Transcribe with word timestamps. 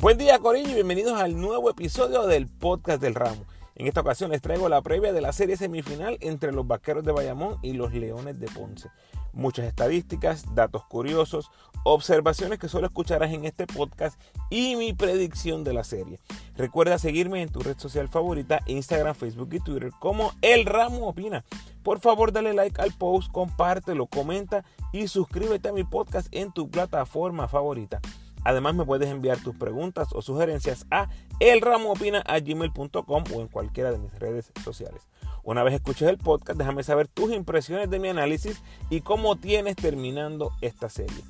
Buen 0.00 0.16
día 0.16 0.38
Corillo 0.38 0.70
y 0.70 0.74
bienvenidos 0.76 1.20
al 1.20 1.38
nuevo 1.38 1.68
episodio 1.68 2.26
del 2.26 2.48
podcast 2.48 3.02
del 3.02 3.14
ramo. 3.14 3.44
En 3.76 3.86
esta 3.86 4.00
ocasión 4.00 4.30
les 4.30 4.40
traigo 4.40 4.66
la 4.70 4.80
previa 4.80 5.12
de 5.12 5.20
la 5.20 5.30
serie 5.30 5.58
semifinal 5.58 6.16
entre 6.22 6.52
los 6.52 6.66
Vaqueros 6.66 7.04
de 7.04 7.12
Bayamón 7.12 7.58
y 7.60 7.74
los 7.74 7.92
Leones 7.92 8.40
de 8.40 8.46
Ponce. 8.46 8.88
Muchas 9.34 9.66
estadísticas, 9.66 10.54
datos 10.54 10.86
curiosos, 10.86 11.50
observaciones 11.84 12.58
que 12.58 12.70
solo 12.70 12.86
escucharás 12.86 13.30
en 13.34 13.44
este 13.44 13.66
podcast 13.66 14.18
y 14.48 14.74
mi 14.76 14.94
predicción 14.94 15.64
de 15.64 15.74
la 15.74 15.84
serie. 15.84 16.18
Recuerda 16.56 16.98
seguirme 16.98 17.42
en 17.42 17.50
tu 17.50 17.60
red 17.60 17.76
social 17.76 18.08
favorita, 18.08 18.60
Instagram, 18.64 19.14
Facebook 19.14 19.50
y 19.52 19.60
Twitter 19.60 19.90
como 20.00 20.32
El 20.40 20.64
Ramo 20.64 21.08
Opina. 21.08 21.44
Por 21.82 22.00
favor 22.00 22.32
dale 22.32 22.54
like 22.54 22.80
al 22.80 22.92
post, 22.94 23.30
compártelo, 23.30 24.06
comenta 24.06 24.64
y 24.94 25.08
suscríbete 25.08 25.68
a 25.68 25.72
mi 25.74 25.84
podcast 25.84 26.28
en 26.30 26.52
tu 26.52 26.70
plataforma 26.70 27.48
favorita. 27.48 28.00
Además 28.44 28.74
me 28.74 28.84
puedes 28.84 29.08
enviar 29.08 29.38
tus 29.38 29.54
preguntas 29.56 30.08
o 30.12 30.22
sugerencias 30.22 30.86
a 30.90 31.08
elramoopina.gmail.com 31.40 33.24
o 33.34 33.40
en 33.40 33.48
cualquiera 33.48 33.92
de 33.92 33.98
mis 33.98 34.12
redes 34.18 34.52
sociales. 34.64 35.08
Una 35.42 35.62
vez 35.62 35.74
escuches 35.74 36.08
el 36.08 36.18
podcast, 36.18 36.58
déjame 36.58 36.82
saber 36.82 37.08
tus 37.08 37.32
impresiones 37.32 37.90
de 37.90 37.98
mi 37.98 38.08
análisis 38.08 38.62
y 38.90 39.00
cómo 39.00 39.36
tienes 39.36 39.76
terminando 39.76 40.52
esta 40.60 40.88
serie. 40.88 41.22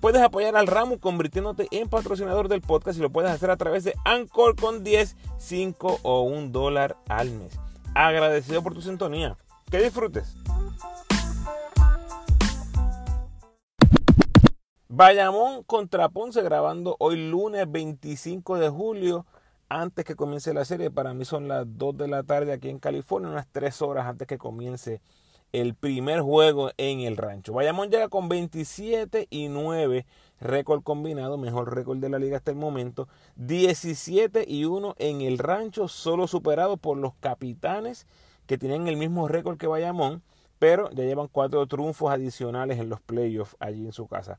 Puedes 0.00 0.22
apoyar 0.22 0.56
al 0.56 0.68
ramo 0.68 0.98
convirtiéndote 0.98 1.66
en 1.72 1.88
patrocinador 1.88 2.48
del 2.48 2.60
podcast 2.60 2.98
y 2.98 3.02
lo 3.02 3.10
puedes 3.10 3.32
hacer 3.32 3.50
a 3.50 3.56
través 3.56 3.82
de 3.82 3.94
Anchor 4.04 4.54
con 4.54 4.84
10, 4.84 5.16
5 5.38 6.00
o 6.02 6.22
1 6.22 6.48
dólar 6.50 6.96
al 7.08 7.30
mes. 7.32 7.58
Agradecido 7.94 8.62
por 8.62 8.74
tu 8.74 8.80
sintonía. 8.80 9.36
Que 9.70 9.82
disfrutes. 9.82 10.36
Bayamón 14.90 15.64
contra 15.64 16.08
Ponce 16.08 16.40
grabando 16.40 16.96
hoy 16.98 17.28
lunes 17.28 17.70
25 17.70 18.56
de 18.56 18.70
julio 18.70 19.26
antes 19.68 20.02
que 20.02 20.16
comience 20.16 20.54
la 20.54 20.64
serie. 20.64 20.90
Para 20.90 21.12
mí 21.12 21.26
son 21.26 21.46
las 21.46 21.66
2 21.76 21.98
de 21.98 22.08
la 22.08 22.22
tarde 22.22 22.54
aquí 22.54 22.70
en 22.70 22.78
California, 22.78 23.28
unas 23.28 23.46
3 23.52 23.82
horas 23.82 24.06
antes 24.06 24.26
que 24.26 24.38
comience 24.38 25.02
el 25.52 25.74
primer 25.74 26.22
juego 26.22 26.70
en 26.78 27.00
el 27.00 27.18
rancho. 27.18 27.52
Bayamón 27.52 27.90
llega 27.90 28.08
con 28.08 28.30
27 28.30 29.26
y 29.28 29.48
9 29.48 30.06
récord 30.40 30.82
combinado, 30.82 31.36
mejor 31.36 31.74
récord 31.74 31.98
de 31.98 32.08
la 32.08 32.18
liga 32.18 32.38
hasta 32.38 32.50
el 32.50 32.56
momento. 32.56 33.08
17 33.36 34.46
y 34.48 34.64
1 34.64 34.94
en 34.96 35.20
el 35.20 35.36
rancho, 35.36 35.88
solo 35.88 36.26
superado 36.26 36.78
por 36.78 36.96
los 36.96 37.12
capitanes 37.20 38.06
que 38.46 38.56
tienen 38.56 38.88
el 38.88 38.96
mismo 38.96 39.28
récord 39.28 39.58
que 39.58 39.66
Bayamón, 39.66 40.22
pero 40.58 40.90
ya 40.92 41.04
llevan 41.04 41.28
cuatro 41.28 41.66
triunfos 41.66 42.10
adicionales 42.10 42.78
en 42.78 42.88
los 42.88 43.02
playoffs 43.02 43.54
allí 43.60 43.84
en 43.84 43.92
su 43.92 44.06
casa. 44.06 44.38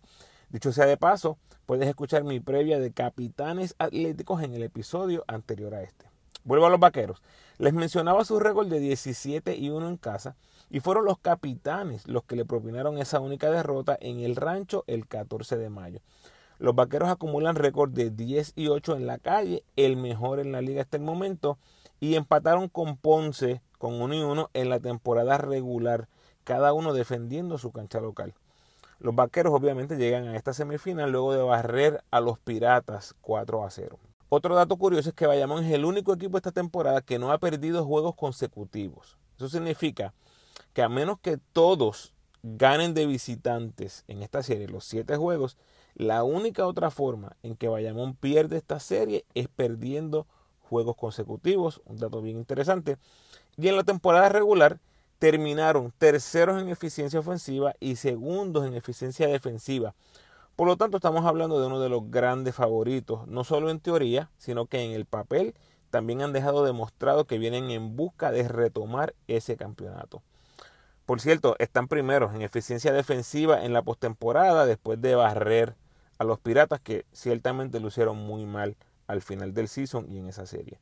Dicho 0.50 0.72
sea 0.72 0.88
de 0.88 0.97
paso, 0.97 1.38
puedes 1.67 1.88
escuchar 1.88 2.23
mi 2.23 2.39
previa 2.39 2.80
de 2.80 2.92
Capitanes 2.92 3.75
Atléticos 3.78 4.42
en 4.42 4.56
el 4.56 4.64
episodio 4.64 5.23
anterior 5.28 5.75
a 5.75 5.83
este. 5.83 6.09
Vuelvo 6.44 6.66
a 6.66 6.72
los 6.72 6.80
vaqueros. 6.80 7.22
Les 7.59 7.72
mencionaba 7.72 8.25
su 8.25 8.39
récord 8.39 8.67
de 8.67 8.80
17 8.80 9.56
y 9.56 9.69
1 9.69 9.88
en 9.88 9.97
casa 9.97 10.36
y 10.72 10.80
fueron 10.80 11.06
los 11.06 11.19
capitanes 11.19 12.08
los 12.08 12.23
que 12.23 12.36
le 12.36 12.45
propinaron 12.45 12.97
esa 12.97 13.19
única 13.19 13.52
derrota 13.52 13.95
en 14.02 14.22
el 14.22 14.36
rancho 14.36 14.86
el 14.88 15.06
14 15.08 15.56
de 15.58 15.69
mayo. 15.69 16.00
Los 16.58 16.73
vaqueros 16.73 17.09
acumulan 17.09 17.56
récord 17.56 17.91
de 17.91 18.09
10 18.09 18.53
y 18.56 18.69
8 18.69 18.95
en 18.95 19.06
la 19.06 19.19
calle, 19.19 19.63
el 19.75 19.97
mejor 19.97 20.39
en 20.39 20.52
la 20.52 20.61
liga 20.61 20.81
hasta 20.81 20.97
el 20.97 21.03
momento, 21.03 21.59
y 22.00 22.16
empataron 22.16 22.69
con 22.69 22.97
Ponce 22.97 23.61
con 23.78 24.02
1 24.02 24.16
y 24.16 24.22
1 24.23 24.50
en 24.56 24.69
la 24.69 24.80
temporada 24.80 25.38
regular, 25.38 26.08
cada 26.44 26.73
uno 26.73 26.94
defendiendo 26.94 27.59
su 27.59 27.72
cancha 27.72 28.02
local. 28.02 28.34
Los 29.00 29.16
vaqueros 29.16 29.53
obviamente 29.53 29.97
llegan 29.97 30.28
a 30.28 30.36
esta 30.36 30.53
semifinal 30.53 31.11
luego 31.11 31.33
de 31.33 31.42
barrer 31.42 32.03
a 32.11 32.19
los 32.19 32.38
piratas 32.38 33.16
4 33.22 33.64
a 33.64 33.69
0. 33.69 33.97
Otro 34.28 34.56
dato 34.56 34.78
curioso 34.78 35.09
es 35.09 35.16
que 35.16 35.25
Bayamón 35.25 35.63
es 35.63 35.72
el 35.72 35.85
único 35.85 36.13
equipo 36.13 36.38
esta 36.38 36.51
temporada 36.51 37.01
que 37.01 37.18
no 37.18 37.31
ha 37.31 37.38
perdido 37.38 37.85
juegos 37.85 38.16
consecutivos. 38.16 39.18
Eso 39.38 39.50
significa 39.50 40.13
que 40.73 40.84
a 40.84 40.90
menos 40.90 41.19
que 41.19 41.38
todos 41.53 42.13
ganen 42.44 42.94
de 42.94 43.06
visitantes 43.06 44.03
en 44.07 44.22
esta 44.22 44.44
serie 44.44 44.68
los 44.68 44.85
siete 44.85 45.18
juegos, 45.18 45.57
la 45.96 46.23
única 46.23 46.68
otra 46.68 46.91
forma 46.91 47.38
en 47.41 47.56
que 47.56 47.68
Bayamón 47.68 48.16
pierde 48.16 48.57
esta 48.57 48.79
serie 48.79 49.25
es 49.34 49.47
perdiendo 49.47 50.28
juegos 50.62 50.96
consecutivos, 50.96 51.81
un 51.85 51.97
dato 51.97 52.22
bien 52.22 52.38
interesante. 52.38 52.97
Y 53.57 53.68
en 53.68 53.75
la 53.75 53.84
temporada 53.84 54.29
regular, 54.29 54.79
terminaron 55.19 55.94
terceros 55.97 56.62
en 56.62 56.69
eficiencia 56.69 57.19
ofensiva 57.19 57.75
y 57.80 57.97
segundos 57.97 58.66
en 58.66 58.74
eficiencia 58.74 59.28
defensiva. 59.28 59.94
Por 60.56 60.68
lo 60.68 60.78
tanto, 60.78 60.97
estamos 60.97 61.25
hablando 61.25 61.59
de 61.59 61.68
uno 61.68 61.80
de 61.80 61.90
los 61.90 62.09
grandes 62.09 62.56
favoritos, 62.56 63.28
no 63.28 63.44
solo 63.44 63.69
en 63.69 63.79
teoría, 63.79 64.29
sino 64.38 64.66
que 64.66 64.81
en 64.81 64.91
el 64.91 65.06
papel 65.06 65.53
también 65.90 66.22
han 66.22 66.34
dejado 66.34 66.66
demostrado 66.66 67.25
que 67.25 67.38
vienen 67.38 67.69
en 67.69 67.96
busca 67.96 68.31
de 68.31 68.47
retomar 68.47 69.13
ese 69.28 69.58
campeonato. 69.58 70.22
Por 71.06 71.22
cierto, 71.22 71.56
están 71.59 71.88
primeros 71.88 72.34
en 72.35 72.41
eficiencia 72.41 72.94
defensiva 72.94 73.63
en 73.63 73.74
la 73.74 73.81
postemporada 73.81 74.66
después 74.66 75.02
de 75.02 75.16
barrer 75.16 75.75
a 76.18 76.24
los 76.24 76.40
Piratas 76.40 76.79
que 76.81 77.06
ciertamente 77.13 77.79
lucieron 77.79 78.18
muy 78.18 78.46
mal 78.46 78.75
al 79.08 79.22
final 79.22 79.53
del 79.53 79.68
season 79.68 80.06
y 80.12 80.19
en 80.19 80.28
esa 80.28 80.46
serie. 80.46 80.79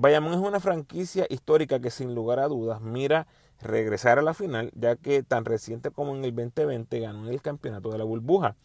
Bayamón 0.00 0.32
es 0.32 0.38
una 0.38 0.60
franquicia 0.60 1.26
histórica 1.28 1.78
que 1.78 1.90
sin 1.90 2.14
lugar 2.14 2.38
a 2.38 2.48
dudas 2.48 2.80
mira 2.80 3.26
regresar 3.60 4.18
a 4.18 4.22
la 4.22 4.32
final, 4.32 4.72
ya 4.74 4.96
que 4.96 5.22
tan 5.22 5.44
reciente 5.44 5.90
como 5.90 6.16
en 6.16 6.24
el 6.24 6.34
2020 6.34 7.00
ganó 7.00 7.28
el 7.28 7.42
campeonato 7.42 7.90
de 7.90 7.98
la 7.98 8.04
burbuja. 8.04 8.56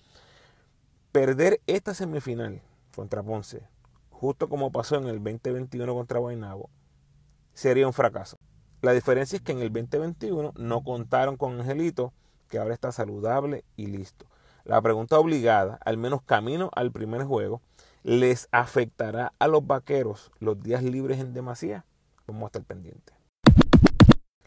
Perder 1.12 1.59
esta 1.68 1.94
semifinal 1.94 2.62
contra 2.95 3.22
Ponce, 3.22 3.68
justo 4.12 4.47
como 4.47 4.72
pasó 4.72 4.95
en 4.95 5.07
el 5.07 5.22
2021 5.22 5.94
contra 5.94 6.19
Guaynabo, 6.19 6.69
sería 7.53 7.85
un 7.85 7.91
fracaso. 7.91 8.38
La 8.81 8.94
diferencia 8.94 9.35
es 9.35 9.41
que 9.41 9.51
en 9.51 9.59
el 9.59 9.74
2021 9.74 10.53
no 10.56 10.84
contaron 10.85 11.35
con 11.35 11.59
Angelito, 11.59 12.13
que 12.47 12.59
ahora 12.59 12.74
está 12.74 12.94
saludable 12.94 13.66
y 13.75 13.88
listo. 13.88 14.25
La 14.63 14.81
pregunta 14.81 15.19
obligada, 15.19 15.79
al 15.84 15.97
menos 15.97 16.22
camino 16.22 16.72
al 16.74 16.94
primer 16.94 17.25
juego, 17.25 17.62
¿les 18.06 18.48
afectará 18.52 19.34
a 19.40 19.48
los 19.48 19.66
vaqueros 19.66 20.32
los 20.40 20.62
días 20.62 20.84
libres 20.84 21.20
en 21.20 21.34
demasía? 21.34 21.86
Vamos 22.28 22.44
a 22.44 22.46
estar 22.46 22.64
pendientes. 22.64 23.16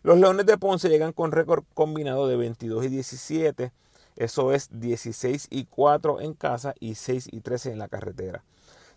Los 0.05 0.17
Leones 0.21 0.47
de 0.47 0.57
Ponce 0.57 0.89
llegan 0.89 1.13
con 1.13 1.33
récord 1.33 1.65
combinado 1.75 2.29
de 2.29 2.37
22 2.37 2.85
y 2.85 2.89
17. 2.89 3.73
Eso 4.15 4.53
es 4.53 4.69
16 4.71 5.49
y 5.51 5.65
4 5.65 6.21
en 6.21 6.35
casa 6.35 6.73
y 6.79 6.95
6 6.95 7.31
y 7.33 7.41
13 7.41 7.73
en 7.73 7.81
la 7.81 7.89
carretera. 7.89 8.45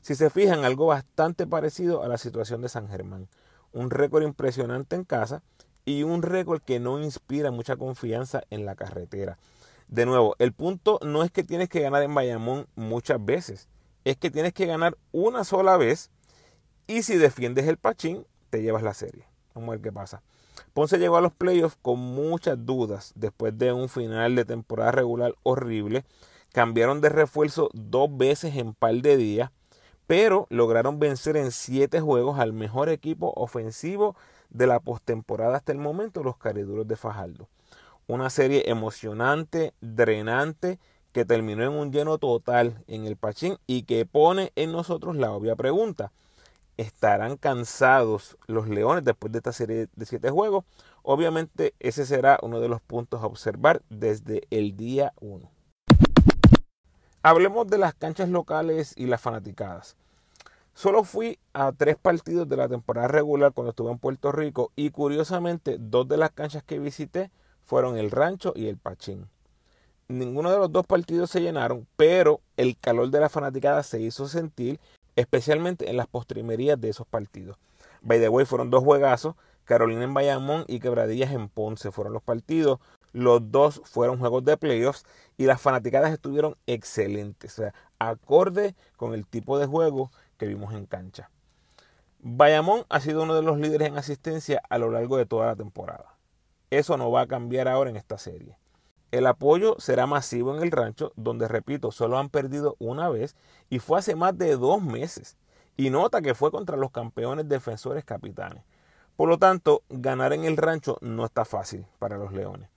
Si 0.01 0.13
se 0.13 0.29
fijan, 0.29 0.63
algo 0.63 0.85
bastante 0.85 1.47
parecido 1.47 2.03
a 2.03 2.07
la 2.07 2.19
situación 2.19 2.61
de 2.61 2.69
San 2.69 2.87
Germán. 2.87 3.29
Un 3.73 3.89
récord 3.89 4.21
impresionante 4.21 4.95
en 4.95 5.05
casa 5.05 5.41
y 5.85 6.03
un 6.03 6.21
récord 6.21 6.61
que 6.61 6.79
no 6.79 7.01
inspira 7.01 7.49
mucha 7.49 7.77
confianza 7.77 8.43
en 8.51 8.67
la 8.67 8.75
carretera. 8.75 9.39
De 9.87 10.05
nuevo, 10.05 10.35
el 10.37 10.53
punto 10.53 10.99
no 11.01 11.23
es 11.23 11.31
que 11.31 11.43
tienes 11.43 11.67
que 11.67 11.81
ganar 11.81 12.03
en 12.03 12.13
Bayamón 12.13 12.67
muchas 12.75 13.23
veces, 13.23 13.67
es 14.05 14.17
que 14.17 14.31
tienes 14.31 14.53
que 14.53 14.65
ganar 14.65 14.97
una 15.11 15.43
sola 15.43 15.77
vez 15.77 16.09
y 16.87 17.03
si 17.03 17.17
defiendes 17.17 17.67
el 17.67 17.77
pachín, 17.77 18.25
te 18.49 18.61
llevas 18.61 18.83
la 18.83 18.93
serie. 18.93 19.25
Vamos 19.53 19.69
a 19.69 19.71
ver 19.71 19.81
qué 19.81 19.91
pasa. 19.91 20.21
Ponce 20.73 20.97
llegó 20.97 21.17
a 21.17 21.21
los 21.21 21.33
playoffs 21.33 21.77
con 21.81 21.99
muchas 21.99 22.65
dudas 22.65 23.13
después 23.15 23.57
de 23.57 23.73
un 23.73 23.89
final 23.89 24.35
de 24.35 24.45
temporada 24.45 24.91
regular 24.91 25.35
horrible. 25.43 26.03
Cambiaron 26.51 27.01
de 27.01 27.09
refuerzo 27.09 27.69
dos 27.73 28.15
veces 28.15 28.55
en 28.55 28.73
par 28.73 28.95
de 28.95 29.17
días, 29.17 29.51
pero 30.07 30.47
lograron 30.49 30.99
vencer 30.99 31.37
en 31.37 31.51
siete 31.51 32.01
juegos 32.01 32.39
al 32.39 32.53
mejor 32.53 32.89
equipo 32.89 33.33
ofensivo 33.35 34.15
de 34.49 34.67
la 34.67 34.79
postemporada 34.79 35.55
hasta 35.55 35.71
el 35.71 35.77
momento, 35.77 36.23
los 36.23 36.37
Cariduros 36.37 36.87
de 36.87 36.97
Fajardo. 36.97 37.47
Una 38.07 38.29
serie 38.29 38.69
emocionante, 38.69 39.73
drenante, 39.79 40.79
que 41.11 41.25
terminó 41.25 41.63
en 41.63 41.71
un 41.71 41.91
lleno 41.91 42.17
total 42.17 42.83
en 42.87 43.05
el 43.05 43.17
Pachín 43.17 43.57
y 43.67 43.83
que 43.83 44.05
pone 44.05 44.51
en 44.55 44.71
nosotros 44.71 45.15
la 45.15 45.31
obvia 45.31 45.55
pregunta 45.55 46.11
estarán 46.81 47.37
cansados 47.37 48.37
los 48.47 48.67
Leones 48.67 49.05
después 49.05 49.31
de 49.31 49.39
esta 49.39 49.51
serie 49.51 49.87
de 49.95 50.05
siete 50.05 50.29
juegos. 50.29 50.65
Obviamente 51.03 51.73
ese 51.79 52.05
será 52.05 52.39
uno 52.41 52.59
de 52.59 52.69
los 52.69 52.81
puntos 52.81 53.21
a 53.21 53.27
observar 53.27 53.81
desde 53.89 54.43
el 54.49 54.75
día 54.75 55.13
1. 55.19 55.49
Hablemos 57.23 57.67
de 57.67 57.77
las 57.77 57.93
canchas 57.93 58.29
locales 58.29 58.93
y 58.97 59.05
las 59.05 59.21
fanaticadas. 59.21 59.95
Solo 60.73 61.03
fui 61.03 61.37
a 61.53 61.71
tres 61.71 61.97
partidos 61.97 62.47
de 62.49 62.57
la 62.57 62.67
temporada 62.67 63.07
regular 63.07 63.51
cuando 63.53 63.71
estuve 63.71 63.91
en 63.91 63.99
Puerto 63.99 64.31
Rico 64.31 64.71
y 64.75 64.89
curiosamente 64.89 65.77
dos 65.79 66.07
de 66.07 66.17
las 66.17 66.31
canchas 66.31 66.63
que 66.63 66.79
visité 66.79 67.29
fueron 67.63 67.97
el 67.97 68.09
Rancho 68.09 68.53
y 68.55 68.67
el 68.67 68.77
Pachín. 68.77 69.27
Ninguno 70.11 70.51
de 70.51 70.57
los 70.57 70.71
dos 70.71 70.85
partidos 70.85 71.31
se 71.31 71.41
llenaron, 71.41 71.87
pero 71.95 72.41
el 72.57 72.77
calor 72.77 73.09
de 73.09 73.19
la 73.19 73.29
fanaticada 73.29 73.81
se 73.83 74.01
hizo 74.01 74.27
sentir 74.27 74.79
especialmente 75.15 75.89
en 75.89 75.97
las 75.97 76.07
postrimerías 76.07 76.79
de 76.79 76.89
esos 76.89 77.07
partidos. 77.07 77.57
By 78.01 78.19
the 78.19 78.29
way, 78.29 78.45
fueron 78.45 78.69
dos 78.69 78.83
juegazos, 78.83 79.35
Carolina 79.65 80.03
en 80.03 80.13
Bayamón 80.13 80.65
y 80.67 80.79
Quebradillas 80.79 81.31
en 81.31 81.47
Ponce 81.47 81.91
fueron 81.91 82.13
los 82.13 82.23
partidos. 82.23 82.79
Los 83.13 83.51
dos 83.51 83.81
fueron 83.85 84.19
juegos 84.19 84.43
de 84.43 84.57
playoffs 84.57 85.05
y 85.37 85.45
las 85.45 85.61
fanaticadas 85.61 86.11
estuvieron 86.11 86.57
excelentes, 86.65 87.53
o 87.53 87.63
sea, 87.63 87.73
acorde 87.99 88.75
con 88.97 89.13
el 89.13 89.25
tipo 89.25 89.59
de 89.59 89.67
juego 89.67 90.11
que 90.37 90.47
vimos 90.47 90.73
en 90.73 90.85
cancha. 90.85 91.29
Bayamón 92.19 92.85
ha 92.89 92.99
sido 92.99 93.23
uno 93.23 93.35
de 93.35 93.43
los 93.43 93.57
líderes 93.57 93.87
en 93.87 93.97
asistencia 93.97 94.61
a 94.69 94.77
lo 94.77 94.91
largo 94.91 95.17
de 95.17 95.25
toda 95.25 95.47
la 95.47 95.55
temporada. 95.55 96.17
Eso 96.69 96.97
no 96.97 97.11
va 97.11 97.21
a 97.21 97.27
cambiar 97.27 97.67
ahora 97.67 97.89
en 97.89 97.97
esta 97.97 98.17
serie. 98.17 98.57
El 99.11 99.27
apoyo 99.27 99.75
será 99.77 100.07
masivo 100.07 100.55
en 100.55 100.63
el 100.63 100.71
rancho, 100.71 101.11
donde, 101.17 101.49
repito, 101.49 101.91
solo 101.91 102.17
han 102.17 102.29
perdido 102.29 102.77
una 102.79 103.09
vez 103.09 103.35
y 103.69 103.79
fue 103.79 103.99
hace 103.99 104.15
más 104.15 104.37
de 104.37 104.55
dos 104.55 104.81
meses. 104.81 105.37
Y 105.75 105.89
nota 105.89 106.21
que 106.21 106.33
fue 106.33 106.51
contra 106.51 106.77
los 106.77 106.91
campeones 106.91 107.49
defensores 107.49 108.05
capitanes. 108.05 108.63
Por 109.17 109.27
lo 109.27 109.37
tanto, 109.37 109.83
ganar 109.89 110.31
en 110.33 110.45
el 110.45 110.57
rancho 110.57 110.97
no 111.01 111.25
está 111.25 111.43
fácil 111.43 111.85
para 111.99 112.17
los 112.17 112.31
Leones. 112.31 112.69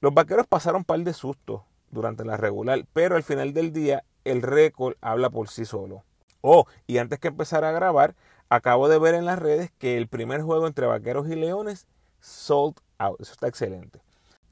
Los 0.00 0.14
vaqueros 0.14 0.46
pasaron 0.46 0.78
un 0.80 0.84
par 0.84 1.00
de 1.00 1.12
sustos 1.12 1.62
durante 1.90 2.24
la 2.24 2.38
regular, 2.38 2.86
pero 2.94 3.16
al 3.16 3.22
final 3.22 3.52
del 3.52 3.72
día 3.72 4.04
el 4.24 4.40
récord 4.40 4.94
habla 5.02 5.28
por 5.28 5.48
sí 5.48 5.66
solo. 5.66 6.04
Oh, 6.40 6.64
y 6.86 6.98
antes 6.98 7.18
que 7.18 7.28
empezar 7.28 7.64
a 7.64 7.72
grabar, 7.72 8.14
acabo 8.48 8.88
de 8.88 8.98
ver 8.98 9.14
en 9.14 9.26
las 9.26 9.38
redes 9.38 9.70
que 9.78 9.98
el 9.98 10.08
primer 10.08 10.40
juego 10.40 10.66
entre 10.66 10.86
vaqueros 10.86 11.28
y 11.28 11.36
leones 11.36 11.86
sold 12.20 12.76
out. 12.98 13.20
Eso 13.20 13.32
está 13.32 13.46
excelente. 13.48 14.00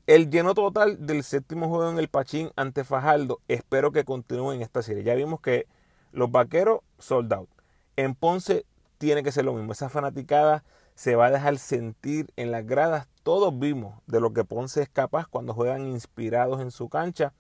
El 0.09 0.31
lleno 0.31 0.55
total 0.55 1.07
del 1.07 1.23
séptimo 1.23 1.69
juego 1.69 1.91
en 1.91 1.99
el 1.99 2.09
Pachín 2.09 2.51
ante 2.57 2.83
Fajardo, 2.83 3.43
espero 3.47 3.93
que 3.93 4.07
continúe 4.07 4.53
en 4.53 4.63
esta 4.63 4.81
serie. 4.81 5.05
Ya 5.05 5.15
vimos 5.15 5.43
que 5.43 5.67
los 6.13 6.31
vaqueros 6.31 6.81
sold 6.99 7.31
out. 7.35 7.51
En 7.97 8.15
Ponce 8.15 8.65
tiene 8.97 9.23
que 9.23 9.33
ser 9.33 9.45
lo 9.45 9.53
mismo. 9.53 9.73
Esa 9.73 9.91
fanaticada 9.91 10.65
se 10.95 11.15
va 11.15 11.27
a 11.27 11.31
dejar 11.31 11.59
sentir 11.59 12.33
en 12.37 12.51
las 12.51 12.65
gradas. 12.65 13.07
Todos 13.23 13.59
vimos 13.59 14.01
de 14.07 14.21
lo 14.21 14.33
que 14.33 14.45
Ponce 14.45 14.81
es 14.81 14.89
capaz 14.89 15.27
cuando 15.27 15.53
juegan 15.53 15.87
inspirados 15.87 16.63
en 16.63 16.71
su 16.71 16.89
cancha 16.89 17.35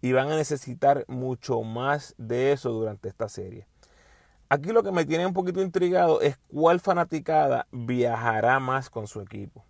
y 0.00 0.12
van 0.12 0.30
a 0.30 0.36
necesitar 0.36 1.04
mucho 1.08 1.60
más 1.60 2.14
de 2.16 2.52
eso 2.52 2.70
durante 2.70 3.10
esta 3.10 3.28
serie. 3.28 3.66
Aquí 4.48 4.70
lo 4.70 4.82
que 4.82 4.92
me 4.92 5.04
tiene 5.04 5.26
un 5.26 5.34
poquito 5.34 5.60
intrigado 5.60 6.22
es 6.22 6.38
cuál 6.50 6.80
fanaticada 6.80 7.66
viajará 7.70 8.60
más 8.60 8.88
con 8.88 9.08
su 9.08 9.20
equipo. 9.20 9.62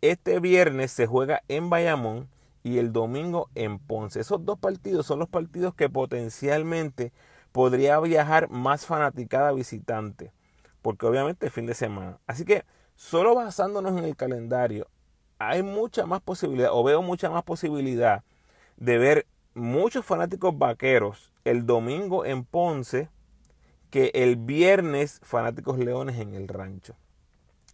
Este 0.00 0.38
viernes 0.38 0.92
se 0.92 1.06
juega 1.06 1.42
en 1.48 1.70
Bayamón 1.70 2.28
y 2.62 2.78
el 2.78 2.92
domingo 2.92 3.50
en 3.56 3.80
Ponce. 3.80 4.20
Esos 4.20 4.44
dos 4.44 4.56
partidos 4.56 5.06
son 5.06 5.18
los 5.18 5.28
partidos 5.28 5.74
que 5.74 5.88
potencialmente 5.88 7.12
podría 7.50 7.98
viajar 7.98 8.48
más 8.48 8.86
fanaticada 8.86 9.50
visitante, 9.50 10.32
porque 10.82 11.06
obviamente 11.06 11.46
es 11.46 11.52
fin 11.52 11.66
de 11.66 11.74
semana. 11.74 12.20
Así 12.28 12.44
que 12.44 12.64
solo 12.94 13.34
basándonos 13.34 13.98
en 13.98 14.04
el 14.04 14.14
calendario, 14.14 14.86
hay 15.40 15.64
mucha 15.64 16.06
más 16.06 16.20
posibilidad, 16.20 16.70
o 16.72 16.84
veo 16.84 17.02
mucha 17.02 17.28
más 17.28 17.42
posibilidad 17.42 18.22
de 18.76 18.98
ver 18.98 19.26
muchos 19.54 20.04
fanáticos 20.04 20.56
vaqueros 20.56 21.32
el 21.44 21.66
domingo 21.66 22.24
en 22.24 22.44
Ponce 22.44 23.08
que 23.90 24.12
el 24.14 24.36
viernes 24.36 25.20
fanáticos 25.24 25.78
leones 25.78 26.20
en 26.20 26.34
el 26.34 26.46
rancho. 26.46 26.94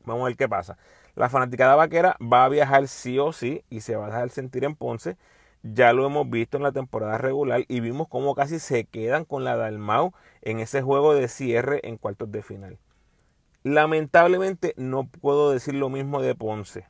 Vamos 0.04 0.22
a 0.22 0.26
ver 0.26 0.36
qué 0.36 0.48
pasa. 0.48 0.78
La 1.16 1.28
fanaticada 1.28 1.76
vaquera 1.76 2.16
va 2.20 2.44
a 2.44 2.48
viajar 2.48 2.88
sí 2.88 3.20
o 3.20 3.32
sí 3.32 3.62
y 3.70 3.82
se 3.82 3.94
va 3.94 4.06
a 4.06 4.08
dejar 4.08 4.30
sentir 4.30 4.64
en 4.64 4.74
Ponce. 4.74 5.16
Ya 5.62 5.92
lo 5.92 6.04
hemos 6.06 6.28
visto 6.28 6.56
en 6.56 6.64
la 6.64 6.72
temporada 6.72 7.18
regular 7.18 7.64
y 7.68 7.78
vimos 7.78 8.08
cómo 8.08 8.34
casi 8.34 8.58
se 8.58 8.84
quedan 8.84 9.24
con 9.24 9.44
la 9.44 9.56
Dalmau 9.56 10.12
en 10.42 10.58
ese 10.58 10.82
juego 10.82 11.14
de 11.14 11.28
cierre 11.28 11.80
en 11.84 11.98
cuartos 11.98 12.32
de 12.32 12.42
final. 12.42 12.78
Lamentablemente 13.62 14.74
no 14.76 15.06
puedo 15.06 15.52
decir 15.52 15.74
lo 15.74 15.88
mismo 15.88 16.20
de 16.20 16.34
Ponce. 16.34 16.88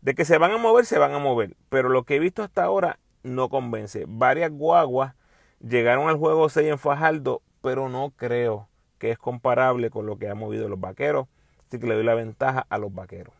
De 0.00 0.14
que 0.14 0.24
se 0.24 0.38
van 0.38 0.52
a 0.52 0.56
mover, 0.56 0.86
se 0.86 0.98
van 0.98 1.12
a 1.12 1.18
mover. 1.18 1.54
Pero 1.68 1.90
lo 1.90 2.04
que 2.04 2.16
he 2.16 2.18
visto 2.18 2.42
hasta 2.42 2.64
ahora 2.64 2.98
no 3.22 3.50
convence. 3.50 4.06
Varias 4.08 4.50
guaguas 4.50 5.14
llegaron 5.60 6.08
al 6.08 6.16
juego 6.16 6.48
6 6.48 6.66
en 6.66 6.78
Fajardo, 6.78 7.42
pero 7.60 7.90
no 7.90 8.12
creo 8.16 8.68
que 8.98 9.10
es 9.10 9.18
comparable 9.18 9.90
con 9.90 10.06
lo 10.06 10.18
que 10.18 10.28
ha 10.28 10.34
movido 10.34 10.68
los 10.68 10.80
vaqueros. 10.80 11.28
Así 11.68 11.78
que 11.78 11.86
le 11.86 11.94
doy 11.94 12.04
la 12.04 12.14
ventaja 12.14 12.66
a 12.70 12.78
los 12.78 12.92
vaqueros. 12.92 13.39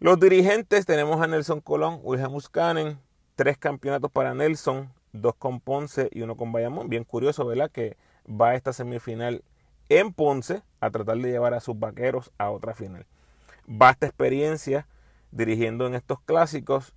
Los 0.00 0.20
dirigentes 0.20 0.86
tenemos 0.86 1.20
a 1.20 1.26
Nelson 1.26 1.60
Colón, 1.60 1.98
Wilhelm 2.04 2.30
Muscanen, 2.30 3.00
tres 3.34 3.58
campeonatos 3.58 4.12
para 4.12 4.32
Nelson, 4.32 4.92
dos 5.12 5.34
con 5.34 5.58
Ponce 5.58 6.08
y 6.12 6.22
uno 6.22 6.36
con 6.36 6.52
Bayamón. 6.52 6.88
Bien 6.88 7.02
curioso, 7.02 7.44
¿verdad? 7.44 7.68
Que 7.68 7.96
va 8.28 8.50
a 8.50 8.54
esta 8.54 8.72
semifinal 8.72 9.42
en 9.88 10.12
Ponce 10.12 10.62
a 10.78 10.90
tratar 10.90 11.16
de 11.16 11.32
llevar 11.32 11.52
a 11.52 11.58
sus 11.58 11.76
vaqueros 11.76 12.30
a 12.38 12.50
otra 12.50 12.74
final. 12.74 13.06
Basta 13.66 14.06
experiencia 14.06 14.86
dirigiendo 15.32 15.88
en 15.88 15.96
estos 15.96 16.20
clásicos 16.20 16.94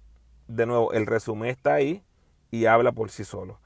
de 0.47 0.67
nuevo, 0.67 0.93
el 0.93 1.07
resumen 1.07 1.49
está 1.49 1.73
ahí 1.73 2.03
y 2.51 2.65
habla 2.65 2.91
por 2.91 3.09
sí 3.09 3.23
solo. 3.23 3.59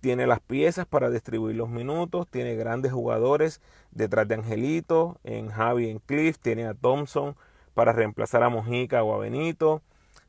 Tiene 0.00 0.26
las 0.26 0.40
piezas 0.40 0.86
para 0.86 1.08
distribuir 1.10 1.54
los 1.54 1.68
minutos, 1.68 2.26
tiene 2.26 2.56
grandes 2.56 2.90
jugadores 2.90 3.60
detrás 3.92 4.26
de 4.26 4.34
Angelito, 4.34 5.20
en 5.22 5.50
Javi, 5.50 5.88
en 5.88 6.00
Cliff, 6.00 6.40
tiene 6.40 6.66
a 6.66 6.74
Thompson 6.74 7.36
para 7.76 7.92
reemplazar 7.92 8.42
a 8.42 8.48
Mojica 8.48 9.04
o 9.04 9.12
a 9.12 9.18
Benito, 9.18 9.82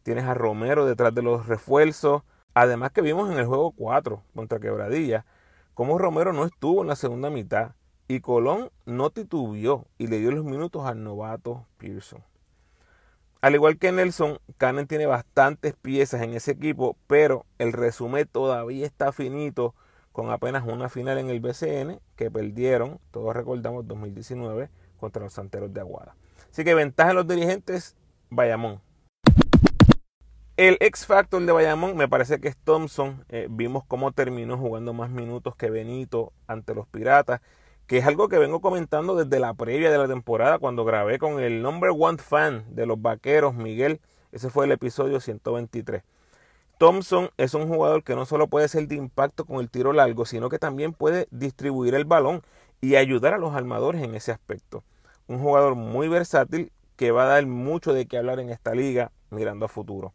tienes 0.04 0.26
a 0.26 0.34
Romero 0.34 0.86
detrás 0.86 1.16
de 1.16 1.22
los 1.22 1.48
refuerzos, 1.48 2.24
además 2.54 2.92
que 2.92 3.02
vimos 3.02 3.32
en 3.32 3.40
el 3.40 3.46
juego 3.46 3.72
4 3.72 4.22
contra 4.36 4.60
Quebradilla, 4.60 5.26
como 5.74 5.98
Romero 5.98 6.34
no 6.34 6.44
estuvo 6.44 6.82
en 6.82 6.90
la 6.90 6.98
segunda 6.98 7.30
mitad 7.30 7.72
y 8.10 8.20
Colón 8.20 8.70
no 8.86 9.12
titubió 9.12 9.86
y 9.98 10.08
le 10.08 10.20
dio 10.20 10.32
los 10.32 10.44
minutos 10.44 10.86
al 10.86 11.02
novato 11.06 11.66
Pearson. 11.78 12.22
Al 13.40 13.56
igual 13.56 13.78
que 13.78 13.94
Nelson, 13.94 14.40
Cannon 14.58 14.86
tiene 14.86 15.06
bastantes 15.06 15.74
piezas 15.74 16.24
en 16.24 16.34
ese 16.34 16.52
equipo, 16.52 16.98
pero 17.08 17.46
el 17.60 17.72
resumen 17.72 18.28
todavía 18.30 18.86
está 18.86 19.14
finito 19.14 19.74
con 20.12 20.32
apenas 20.32 20.68
una 20.68 20.90
final 20.90 21.18
en 21.18 21.30
el 21.30 21.40
BCN 21.40 22.02
que 22.18 22.30
perdieron, 22.30 23.00
todos 23.12 23.34
recordamos 23.34 23.88
2019, 23.88 24.70
contra 25.00 25.24
los 25.24 25.32
Santeros 25.32 25.74
de 25.74 25.80
Aguada. 25.80 26.18
Así 26.58 26.64
que 26.64 26.74
ventaja 26.74 27.10
de 27.10 27.14
los 27.14 27.28
dirigentes, 27.28 27.96
Bayamón. 28.32 28.82
El 30.56 30.78
X 30.80 31.06
Factor 31.06 31.46
de 31.46 31.52
Bayamón 31.52 31.96
me 31.96 32.08
parece 32.08 32.40
que 32.40 32.48
es 32.48 32.58
Thompson. 32.58 33.24
Eh, 33.30 33.46
vimos 33.48 33.84
cómo 33.88 34.12
terminó 34.12 34.58
jugando 34.58 34.92
más 34.92 35.12
minutos 35.12 35.56
que 35.56 35.70
Benito 35.70 36.34
ante 36.48 36.74
los 36.74 36.88
Piratas 36.88 37.42
que 37.86 38.00
es 38.00 38.08
algo 38.08 38.28
que 38.28 38.40
vengo 38.40 38.60
comentando 38.60 39.16
desde 39.16 39.40
la 39.40 39.54
previa 39.54 39.92
de 39.92 40.00
la 40.00 40.08
temporada 40.08 40.58
cuando 40.58 40.84
grabé 40.84 41.20
con 41.20 41.40
el 41.40 41.62
number 41.62 41.92
one 41.96 42.18
fan 42.18 42.66
de 42.74 42.88
los 42.88 43.00
Vaqueros, 43.00 43.54
Miguel. 43.54 44.02
Ese 44.32 44.50
fue 44.50 44.66
el 44.66 44.72
episodio 44.72 45.20
123. 45.20 46.02
Thompson 46.80 47.30
es 47.38 47.54
un 47.54 47.68
jugador 47.68 48.04
que 48.04 48.16
no 48.16 48.26
solo 48.26 48.48
puede 48.48 48.68
ser 48.68 48.88
de 48.88 48.96
impacto 48.96 49.46
con 49.46 49.60
el 49.60 49.70
tiro 49.70 49.94
largo, 49.94 50.26
sino 50.26 50.50
que 50.50 50.58
también 50.58 50.94
puede 50.94 51.28
distribuir 51.30 51.94
el 51.94 52.06
balón 52.06 52.42
y 52.82 52.96
ayudar 52.96 53.36
a 53.36 53.38
los 53.38 53.54
armadores 53.54 54.02
en 54.02 54.16
ese 54.16 54.32
aspecto. 54.32 54.84
Un 55.28 55.40
jugador 55.40 55.76
muy 55.76 56.08
versátil 56.08 56.72
que 56.96 57.12
va 57.12 57.24
a 57.24 57.28
dar 57.28 57.46
mucho 57.46 57.94
de 57.94 58.08
qué 58.08 58.18
hablar 58.18 58.40
en 58.40 58.50
esta 58.50 58.74
liga 58.74 59.12
mirando 59.30 59.66
a 59.66 59.70
futuro. 59.70 60.14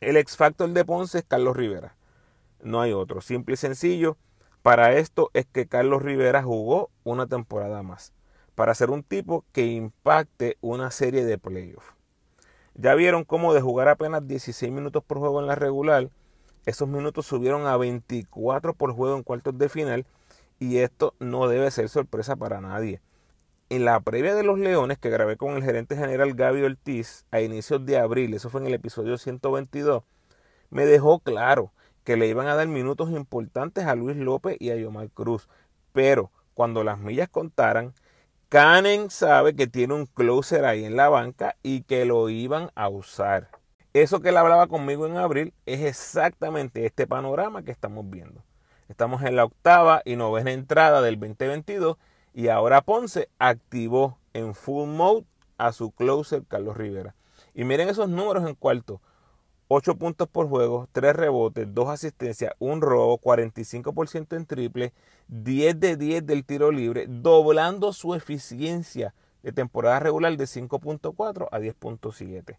El 0.00 0.16
ex 0.16 0.36
factor 0.36 0.68
de 0.70 0.84
Ponce 0.84 1.18
es 1.18 1.24
Carlos 1.24 1.56
Rivera. 1.56 1.96
No 2.62 2.80
hay 2.80 2.92
otro. 2.92 3.20
Simple 3.20 3.54
y 3.54 3.56
sencillo 3.56 4.16
para 4.62 4.92
esto 4.92 5.30
es 5.34 5.46
que 5.46 5.66
Carlos 5.66 6.02
Rivera 6.02 6.42
jugó 6.42 6.90
una 7.04 7.26
temporada 7.26 7.82
más, 7.82 8.12
para 8.54 8.74
ser 8.74 8.90
un 8.90 9.02
tipo 9.02 9.44
que 9.52 9.66
impacte 9.66 10.58
una 10.60 10.90
serie 10.90 11.24
de 11.24 11.38
playoffs. 11.38 11.94
Ya 12.74 12.94
vieron 12.94 13.24
cómo 13.24 13.54
de 13.54 13.60
jugar 13.60 13.88
apenas 13.88 14.26
16 14.26 14.70
minutos 14.70 15.02
por 15.04 15.18
juego 15.18 15.40
en 15.40 15.46
la 15.46 15.54
regular, 15.54 16.10
esos 16.66 16.86
minutos 16.86 17.24
subieron 17.24 17.66
a 17.66 17.78
24 17.78 18.74
por 18.74 18.92
juego 18.92 19.16
en 19.16 19.22
cuartos 19.22 19.56
de 19.56 19.70
final 19.70 20.06
y 20.58 20.78
esto 20.78 21.14
no 21.18 21.48
debe 21.48 21.70
ser 21.70 21.88
sorpresa 21.88 22.36
para 22.36 22.60
nadie. 22.60 23.00
En 23.70 23.84
la 23.84 24.00
previa 24.00 24.34
de 24.34 24.44
los 24.44 24.58
Leones 24.58 24.96
que 24.96 25.10
grabé 25.10 25.36
con 25.36 25.54
el 25.54 25.62
gerente 25.62 25.94
general 25.94 26.32
Gaby 26.32 26.62
Ortiz 26.62 27.26
a 27.30 27.42
inicios 27.42 27.84
de 27.84 27.98
abril, 27.98 28.32
eso 28.32 28.48
fue 28.48 28.62
en 28.62 28.66
el 28.66 28.72
episodio 28.72 29.18
122, 29.18 30.04
me 30.70 30.86
dejó 30.86 31.18
claro 31.18 31.70
que 32.02 32.16
le 32.16 32.28
iban 32.28 32.46
a 32.46 32.54
dar 32.54 32.66
minutos 32.66 33.10
importantes 33.10 33.84
a 33.84 33.94
Luis 33.94 34.16
López 34.16 34.56
y 34.58 34.70
a 34.70 34.76
Yomar 34.76 35.10
Cruz. 35.10 35.50
Pero 35.92 36.30
cuando 36.54 36.82
las 36.82 36.98
millas 36.98 37.28
contaran, 37.28 37.92
Canen 38.48 39.10
sabe 39.10 39.54
que 39.54 39.66
tiene 39.66 39.92
un 39.92 40.06
closer 40.06 40.64
ahí 40.64 40.86
en 40.86 40.96
la 40.96 41.10
banca 41.10 41.56
y 41.62 41.82
que 41.82 42.06
lo 42.06 42.30
iban 42.30 42.70
a 42.74 42.88
usar. 42.88 43.50
Eso 43.92 44.20
que 44.20 44.30
él 44.30 44.38
hablaba 44.38 44.68
conmigo 44.68 45.06
en 45.06 45.18
abril 45.18 45.52
es 45.66 45.82
exactamente 45.82 46.86
este 46.86 47.06
panorama 47.06 47.62
que 47.62 47.70
estamos 47.70 48.08
viendo. 48.08 48.42
Estamos 48.88 49.22
en 49.24 49.36
la 49.36 49.44
octava 49.44 50.00
y 50.06 50.16
novena 50.16 50.52
entrada 50.52 51.02
del 51.02 51.20
2022 51.20 51.98
y 52.34 52.48
ahora 52.48 52.82
Ponce 52.82 53.28
activó 53.38 54.18
en 54.32 54.54
full 54.54 54.88
mode 54.88 55.24
a 55.56 55.72
su 55.72 55.90
closer 55.90 56.44
Carlos 56.46 56.76
Rivera. 56.76 57.14
Y 57.54 57.64
miren 57.64 57.88
esos 57.88 58.08
números 58.08 58.46
en 58.48 58.54
cuarto. 58.54 59.00
8 59.70 59.96
puntos 59.96 60.28
por 60.28 60.48
juego, 60.48 60.88
3 60.92 61.14
rebotes, 61.14 61.66
2 61.74 61.88
asistencias, 61.88 62.54
1 62.58 62.80
robo, 62.80 63.18
45% 63.18 64.34
en 64.36 64.46
triple, 64.46 64.94
10 65.28 65.78
de 65.78 65.96
10 65.96 66.26
del 66.26 66.44
tiro 66.44 66.72
libre, 66.72 67.06
doblando 67.06 67.92
su 67.92 68.14
eficiencia 68.14 69.14
de 69.42 69.52
temporada 69.52 70.00
regular 70.00 70.34
de 70.36 70.44
5.4 70.44 71.48
a 71.50 71.58
10.7. 71.58 72.56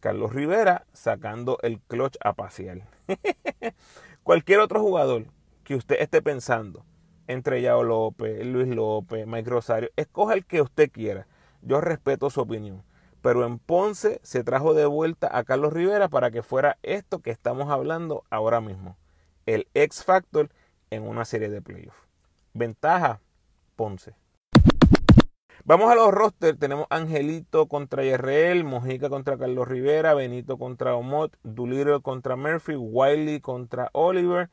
Carlos 0.00 0.32
Rivera 0.32 0.86
sacando 0.92 1.58
el 1.62 1.80
clutch 1.80 2.16
a 2.20 2.32
pasear. 2.32 2.88
Cualquier 4.24 4.60
otro 4.60 4.80
jugador 4.80 5.26
que 5.62 5.76
usted 5.76 5.96
esté 6.00 6.22
pensando 6.22 6.84
entre 7.28 7.62
Yao 7.62 7.84
López, 7.84 8.44
Luis 8.44 8.74
López, 8.74 9.26
Mike 9.26 9.48
Rosario. 9.48 9.90
Escoja 9.94 10.34
el 10.34 10.44
que 10.44 10.60
usted 10.60 10.90
quiera. 10.90 11.28
Yo 11.62 11.80
respeto 11.80 12.30
su 12.30 12.40
opinión. 12.40 12.82
Pero 13.22 13.44
en 13.44 13.58
Ponce 13.58 14.20
se 14.22 14.42
trajo 14.42 14.74
de 14.74 14.86
vuelta 14.86 15.28
a 15.36 15.44
Carlos 15.44 15.72
Rivera 15.72 16.08
para 16.08 16.30
que 16.30 16.42
fuera 16.42 16.78
esto 16.82 17.20
que 17.20 17.30
estamos 17.30 17.70
hablando 17.70 18.24
ahora 18.30 18.60
mismo. 18.60 18.96
El 19.46 19.68
X 19.74 20.04
Factor 20.04 20.50
en 20.90 21.02
una 21.02 21.24
serie 21.24 21.48
de 21.48 21.62
playoffs. 21.62 21.98
Ventaja, 22.54 23.20
Ponce. 23.76 24.14
Vamos 25.64 25.90
a 25.90 25.94
los 25.96 26.12
rosters. 26.12 26.58
Tenemos 26.58 26.86
Angelito 26.88 27.66
contra 27.66 28.02
Yerreel, 28.02 28.64
Mojica 28.64 29.10
contra 29.10 29.36
Carlos 29.36 29.68
Rivera, 29.68 30.14
Benito 30.14 30.56
contra 30.56 30.94
Omot, 30.94 31.36
Doolittle 31.42 32.00
contra 32.00 32.36
Murphy, 32.36 32.74
Wiley 32.76 33.40
contra 33.40 33.90
Oliver. 33.92 34.48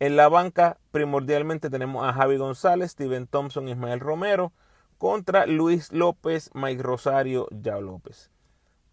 En 0.00 0.16
la 0.16 0.28
banca, 0.28 0.78
primordialmente 0.92 1.70
tenemos 1.70 2.06
a 2.06 2.12
Javi 2.12 2.36
González, 2.36 2.92
Steven 2.92 3.26
Thompson, 3.26 3.68
Ismael 3.68 3.98
Romero, 3.98 4.52
contra 4.96 5.46
Luis 5.46 5.92
López, 5.92 6.50
Mike 6.54 6.82
Rosario, 6.82 7.48
Yao 7.50 7.80
López. 7.80 8.30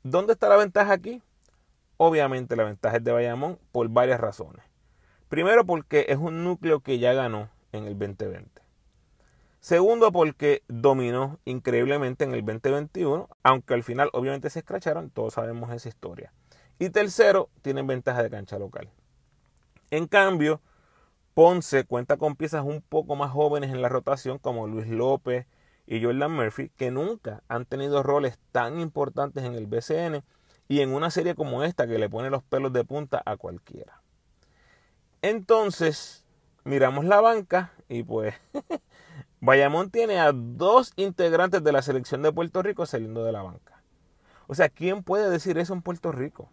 ¿Dónde 0.01 0.33
está 0.33 0.50
la 0.50 0.57
ventaja 0.57 0.93
aquí? 0.93 1.21
Obviamente 1.97 2.55
la 2.55 2.63
ventaja 2.63 2.97
es 2.97 3.03
de 3.03 3.12
Bayamón 3.12 3.59
por 3.71 3.88
varias 3.89 4.19
razones. 4.19 4.63
Primero 5.29 5.65
porque 5.65 6.05
es 6.09 6.17
un 6.17 6.43
núcleo 6.43 6.79
que 6.79 6.97
ya 6.97 7.13
ganó 7.13 7.50
en 7.71 7.85
el 7.85 7.97
2020. 7.97 8.62
Segundo, 9.59 10.12
porque 10.12 10.62
dominó 10.67 11.39
increíblemente 11.45 12.24
en 12.24 12.33
el 12.33 12.45
2021, 12.45 13.27
aunque 13.41 13.74
al 13.74 13.83
final 13.83 14.09
obviamente 14.13 14.50
se 14.51 14.59
escracharon, 14.59 15.09
todos 15.09 15.33
sabemos 15.33 15.71
esa 15.71 15.89
historia. 15.89 16.31
Y 16.77 16.89
tercero, 16.89 17.50
tienen 17.62 17.88
ventaja 17.88 18.21
de 18.21 18.29
cancha 18.29 18.59
local. 18.59 18.91
En 19.89 20.05
cambio, 20.07 20.62
Ponce 21.35 21.83
cuenta 21.83 22.15
con 22.15 22.37
piezas 22.37 22.63
un 22.63 22.81
poco 22.81 23.17
más 23.17 23.29
jóvenes 23.29 23.69
en 23.69 23.81
la 23.81 23.89
rotación, 23.89 24.39
como 24.39 24.67
Luis 24.67 24.87
López 24.87 25.45
y 25.85 26.01
Jordan 26.01 26.31
Murphy, 26.31 26.69
que 26.77 26.91
nunca 26.91 27.43
han 27.49 27.65
tenido 27.65 28.03
roles 28.03 28.39
tan 28.53 28.79
importantes 28.79 29.43
en 29.43 29.53
el 29.53 29.67
BCN 29.67 30.23
y 30.69 30.79
en 30.79 30.93
una 30.93 31.11
serie 31.11 31.35
como 31.35 31.65
esta 31.65 31.87
que 31.87 31.99
le 31.99 32.09
pone 32.09 32.29
los 32.29 32.41
pelos 32.41 32.71
de 32.71 32.85
punta 32.85 33.21
a 33.25 33.35
cualquiera. 33.35 34.01
Entonces, 35.21 36.25
miramos 36.63 37.03
la 37.03 37.19
banca 37.19 37.73
y 37.89 38.03
pues 38.03 38.33
Bayamón 39.41 39.89
tiene 39.89 40.21
a 40.21 40.31
dos 40.31 40.93
integrantes 40.95 41.61
de 41.65 41.73
la 41.73 41.81
selección 41.81 42.21
de 42.21 42.31
Puerto 42.31 42.61
Rico 42.61 42.85
saliendo 42.85 43.25
de 43.25 43.33
la 43.33 43.43
banca. 43.43 43.83
O 44.47 44.55
sea, 44.55 44.69
¿quién 44.69 45.03
puede 45.03 45.29
decir 45.29 45.57
eso 45.57 45.73
en 45.73 45.81
Puerto 45.81 46.13
Rico? 46.13 46.49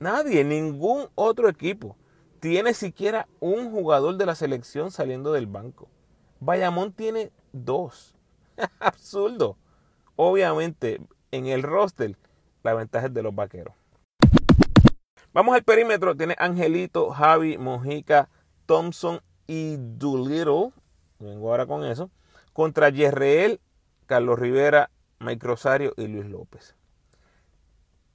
Nadie, 0.00 0.42
ningún 0.42 1.06
otro 1.14 1.48
equipo 1.48 1.96
tiene 2.44 2.74
siquiera 2.74 3.26
un 3.40 3.70
jugador 3.70 4.18
de 4.18 4.26
la 4.26 4.34
selección 4.34 4.90
saliendo 4.90 5.32
del 5.32 5.46
banco. 5.46 5.88
Bayamón 6.40 6.92
tiene 6.92 7.32
dos. 7.52 8.14
Absurdo. 8.80 9.56
Obviamente, 10.14 11.00
en 11.30 11.46
el 11.46 11.62
roster, 11.62 12.18
la 12.62 12.74
ventaja 12.74 13.06
es 13.06 13.14
de 13.14 13.22
los 13.22 13.34
vaqueros. 13.34 13.72
Vamos 15.32 15.54
al 15.54 15.64
perímetro. 15.64 16.14
Tiene 16.14 16.36
Angelito, 16.38 17.12
Javi, 17.12 17.56
Mojica, 17.56 18.28
Thompson 18.66 19.22
y 19.46 19.76
Doolittle 19.78 20.74
vengo 21.20 21.50
ahora 21.50 21.64
con 21.64 21.82
eso, 21.82 22.10
contra 22.52 22.90
Yerreel, 22.90 23.58
Carlos 24.04 24.38
Rivera, 24.38 24.90
Mike 25.18 25.46
Rosario 25.46 25.94
y 25.96 26.08
Luis 26.08 26.26
López. 26.26 26.76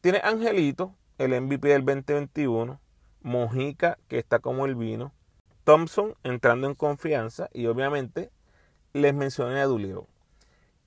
Tiene 0.02 0.22
Angelito, 0.24 0.94
el 1.18 1.32
MVP 1.42 1.70
del 1.70 1.84
2021, 1.84 2.80
Mojica, 3.22 3.98
que 4.08 4.18
está 4.18 4.40
como 4.40 4.66
el 4.66 4.76
vino, 4.76 5.14
Thompson 5.64 6.16
entrando 6.24 6.68
en 6.68 6.76
confianza 6.76 7.50
y 7.54 7.68
obviamente 7.68 8.32
les 8.94 9.14
mencioné 9.14 9.60
a 9.60 9.66
Duliro. 9.66 10.08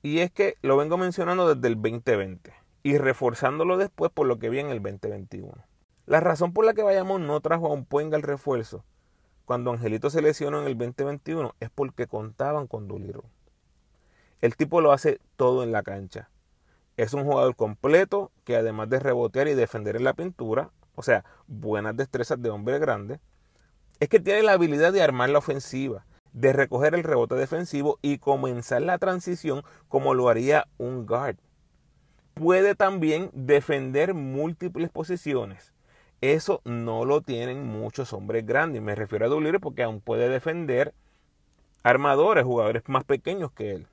Y 0.03 0.19
es 0.21 0.33
que 0.33 0.57
lo 0.62 0.77
vengo 0.77 0.97
mencionando 0.97 1.55
desde 1.55 1.69
el 1.69 1.75
2020 1.75 2.53
y 2.83 2.99
reforzándolo 2.99 3.77
después 3.77 4.11
por 4.11 4.27
lo 4.27 4.39
que 4.39 4.51
vi 4.51 4.59
en 4.59 4.71
el 4.71 4.83
2021. 4.83 5.53
La 6.07 6.21
razón 6.21 6.53
por 6.53 6.65
la 6.65 6.75
que 6.75 6.83
vayamos 6.83 7.21
no 7.21 7.41
trajo 7.41 7.69
a 7.69 7.73
un 7.73 7.85
Puenga 7.85 8.17
el 8.17 8.23
refuerzo 8.23 8.85
cuando 9.45 9.71
Angelito 9.71 10.11
se 10.11 10.23
lesionó 10.23 10.61
en 10.61 10.67
el 10.67 10.79
2021 10.79 11.55
es 11.61 11.71
porque 11.71 12.07
contaban 12.07 12.67
con 12.67 12.89
Duliro. 12.89 13.25
El 14.41 14.57
tipo 14.57 14.81
lo 14.81 14.93
hace 14.93 15.21
todo 15.37 15.62
en 15.62 15.73
la 15.73 15.83
cancha. 15.83 16.31
Es 16.97 17.15
un 17.15 17.25
jugador 17.25 17.55
completo 17.55 18.33
que 18.45 18.57
además 18.57 18.89
de 18.89 18.99
rebotear 18.99 19.49
y 19.49 19.55
defender 19.55 19.97
en 19.97 20.05
la 20.05 20.15
pintura, 20.15 20.71
o 20.94 21.02
sea, 21.02 21.25
buenas 21.46 21.96
destrezas 21.96 22.40
de 22.42 22.50
hombre 22.50 22.78
grande, 22.78 23.20
es 24.00 24.08
que 24.08 24.20
tiene 24.20 24.42
la 24.42 24.52
habilidad 24.52 24.92
de 24.92 25.02
armar 25.02 25.30
la 25.30 25.38
ofensiva, 25.38 26.06
de 26.32 26.52
recoger 26.52 26.94
el 26.94 27.04
rebote 27.04 27.34
defensivo 27.34 27.99
y 28.02 28.18
comenzar 28.18 28.82
la 28.82 28.99
transición 28.99 29.62
como 29.88 30.14
lo 30.14 30.28
haría 30.28 30.66
un 30.78 31.06
guard. 31.06 31.37
Puede 32.34 32.75
también 32.75 33.30
defender 33.32 34.14
múltiples 34.14 34.90
posiciones 34.90 35.72
eso 36.22 36.62
no 36.64 37.04
lo 37.04 37.20
tienen 37.20 37.66
muchos 37.66 38.12
hombres 38.12 38.46
grandes. 38.46 38.80
Me 38.80 38.94
refiero 38.94 39.26
a 39.26 39.28
Doolittle 39.28 39.58
porque 39.58 39.82
aún 39.82 40.00
puede 40.00 40.28
defender 40.28 40.94
armadores, 41.82 42.44
jugadores 42.44 42.84
más 42.87 43.02
pequeños 43.02 43.50
que 43.50 43.72
él. 43.72 43.88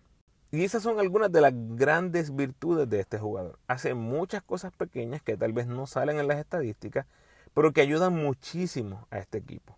Y 0.51 0.63
esas 0.63 0.81
son 0.81 0.99
algunas 0.99 1.31
de 1.31 1.41
las 1.41 1.53
grandes 1.53 2.35
virtudes 2.35 2.89
de 2.89 2.99
este 2.99 3.19
jugador. 3.19 3.59
Hace 3.67 3.93
muchas 3.93 4.41
cosas 4.41 4.71
pequeñas 4.71 5.21
que 5.21 5.37
tal 5.37 5.53
vez 5.53 5.67
no 5.67 5.85
salen 5.85 6.19
en 6.19 6.27
las 6.27 6.39
estadísticas, 6.39 7.05
pero 7.53 7.71
que 7.71 7.81
ayudan 7.81 8.15
muchísimo 8.15 9.07
a 9.11 9.19
este 9.19 9.37
equipo. 9.37 9.77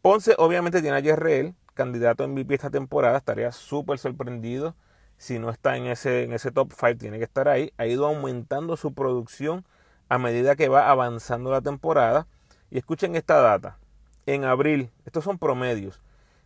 Ponce 0.00 0.34
obviamente 0.38 0.80
tiene 0.80 0.96
a 0.96 1.00
Yerreel, 1.00 1.54
candidato 1.74 2.24
a 2.24 2.28
MVP 2.28 2.54
esta 2.54 2.70
temporada. 2.70 3.18
Estaría 3.18 3.52
súper 3.52 3.98
sorprendido 3.98 4.74
si 5.18 5.38
no 5.38 5.50
está 5.50 5.76
en 5.76 5.86
ese, 5.86 6.24
en 6.24 6.32
ese 6.32 6.50
top 6.50 6.72
5, 6.72 6.98
tiene 6.98 7.18
que 7.18 7.24
estar 7.24 7.48
ahí. 7.48 7.72
Ha 7.76 7.86
ido 7.86 8.06
aumentando 8.06 8.76
su 8.76 8.94
producción 8.94 9.64
a 10.08 10.18
medida 10.18 10.56
que 10.56 10.68
va 10.68 10.90
avanzando 10.90 11.50
la 11.50 11.60
temporada. 11.60 12.26
Y 12.70 12.78
escuchen 12.78 13.16
esta 13.16 13.40
data. 13.40 13.78
En 14.26 14.44
abril, 14.44 14.90
estos 15.04 15.24
son 15.24 15.38
promedios, 15.38 16.00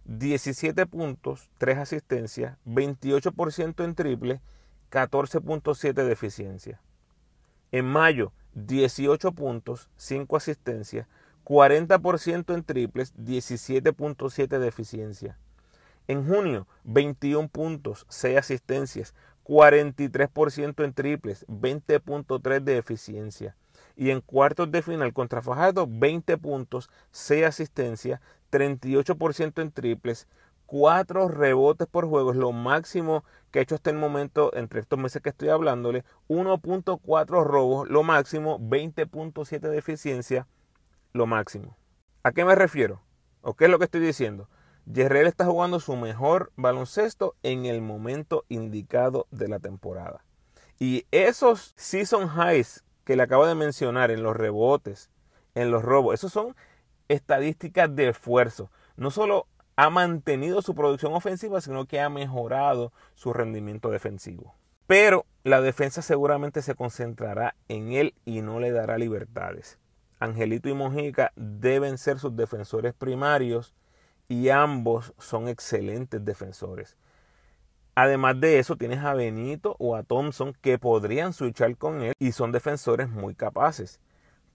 17 0.09 0.87
puntos, 0.87 1.50
3 1.59 1.79
asistencias, 1.79 2.57
28% 2.65 3.85
en 3.85 3.95
triple, 3.95 4.41
14.7 4.91 5.93
de 5.93 6.12
eficiencia. 6.12 6.81
En 7.73 7.85
mayo, 7.85 8.33
18 8.55 9.33
puntos, 9.33 9.91
5 9.99 10.37
asistencias, 10.38 11.07
40% 11.45 12.55
en 12.55 12.65
triples, 12.65 13.15
17.7 13.17 14.59
de 14.59 14.69
eficiencia. 14.69 15.37
En 16.07 16.27
junio, 16.27 16.67
21 16.85 17.49
puntos, 17.49 18.07
6 18.09 18.38
asistencias, 18.38 19.15
43% 19.45 20.85
en 20.85 20.95
triples, 20.95 21.47
20.3 21.49 22.61
de 22.61 22.79
eficiencia. 22.79 23.57
Y 23.95 24.11
en 24.11 24.23
cuartos 24.23 24.71
de 24.71 24.81
final 24.81 25.12
contra 25.12 25.43
Fajardo, 25.43 25.87
20 25.87 26.38
puntos, 26.38 26.88
6 27.11 27.45
asistencias, 27.45 28.21
38% 28.50 29.62
en 29.62 29.73
triples, 29.73 30.28
4 30.67 31.28
rebotes 31.28 31.88
por 31.88 32.07
juego, 32.07 32.33
es 32.33 32.37
lo 32.37 32.52
máximo 32.52 33.25
que 33.50 33.59
ha 33.59 33.62
hecho 33.62 33.75
hasta 33.75 33.90
el 33.90 33.97
momento 33.97 34.55
entre 34.55 34.81
estos 34.81 34.99
meses 34.99 35.23
que 35.23 35.31
estoy 35.31 35.49
hablándole, 35.49 36.05
1.4 36.28 37.45
robos, 37.45 37.88
lo 37.88 38.02
máximo, 38.02 38.59
20.7 38.61 39.61
de 39.61 39.78
eficiencia, 39.78 40.47
lo 41.14 41.26
máximo. 41.26 41.76
¿A 42.23 42.33
qué 42.33 42.45
me 42.45 42.55
refiero? 42.55 43.00
¿O 43.40 43.55
qué 43.55 43.64
es 43.64 43.71
lo 43.71 43.78
que 43.78 43.87
estoy 43.87 44.00
diciendo? 44.00 44.49
Yerrell 44.85 45.26
está 45.26 45.47
jugando 45.47 45.81
su 45.81 45.97
mejor 45.97 46.52
baloncesto 46.57 47.35
en 47.43 47.67
el 47.67 47.81
momento 47.81 48.45
indicado 48.49 49.26
de 49.31 49.49
la 49.49 49.59
temporada. 49.59 50.25
Y 50.78 51.07
esos 51.11 51.73
season 51.76 52.28
highs 52.28 52.85
que 53.05 53.17
le 53.17 53.23
acabo 53.23 53.47
de 53.47 53.55
mencionar 53.55 54.11
en 54.11 54.23
los 54.23 54.37
rebotes, 54.37 55.11
en 55.55 55.71
los 55.71 55.83
robos, 55.83 56.14
esos 56.14 56.33
son 56.33 56.55
estadísticas 57.09 57.95
de 57.95 58.09
esfuerzo. 58.09 58.71
No 58.97 59.11
solo 59.11 59.47
ha 59.77 59.91
mantenido 59.91 60.62
su 60.62 60.75
producción 60.75 61.15
ofensiva, 61.15 61.61
sino 61.61 61.87
que 61.87 62.00
ha 62.00 62.09
mejorado 62.09 62.93
su 63.15 63.33
rendimiento 63.33 63.91
defensivo. 63.91 64.55
Pero 64.87 65.27
la 65.45 65.61
defensa 65.61 66.03
seguramente 66.03 66.62
se 66.62 66.75
concentrará 66.75 67.55
en 67.69 67.93
él 67.93 68.15
y 68.25 68.41
no 68.41 68.59
le 68.59 68.73
dará 68.73 68.99
libertades. 68.99 69.79
Angelito 70.19 70.69
y 70.69 70.75
Mojica 70.75 71.33
deben 71.37 71.99
ser 71.99 72.19
sus 72.19 72.35
defensores 72.35 72.95
primarios 72.95 73.75
y 74.29 74.49
ambos 74.49 75.15
son 75.19 75.49
excelentes 75.49 76.25
defensores. 76.25 76.97
Además 77.95 78.41
de 78.41 78.59
eso, 78.59 78.77
tienes 78.77 79.00
a 79.05 79.15
Benito 79.15 79.77
o 79.79 79.97
a 79.97 80.03
Thompson 80.03 80.55
que 80.61 80.79
podrían 80.79 81.33
switchar 81.33 81.77
con 81.77 82.00
él 82.03 82.12
y 82.19 82.33
son 82.33 82.53
defensores 82.53 83.09
muy 83.09 83.35
capaces. 83.35 84.00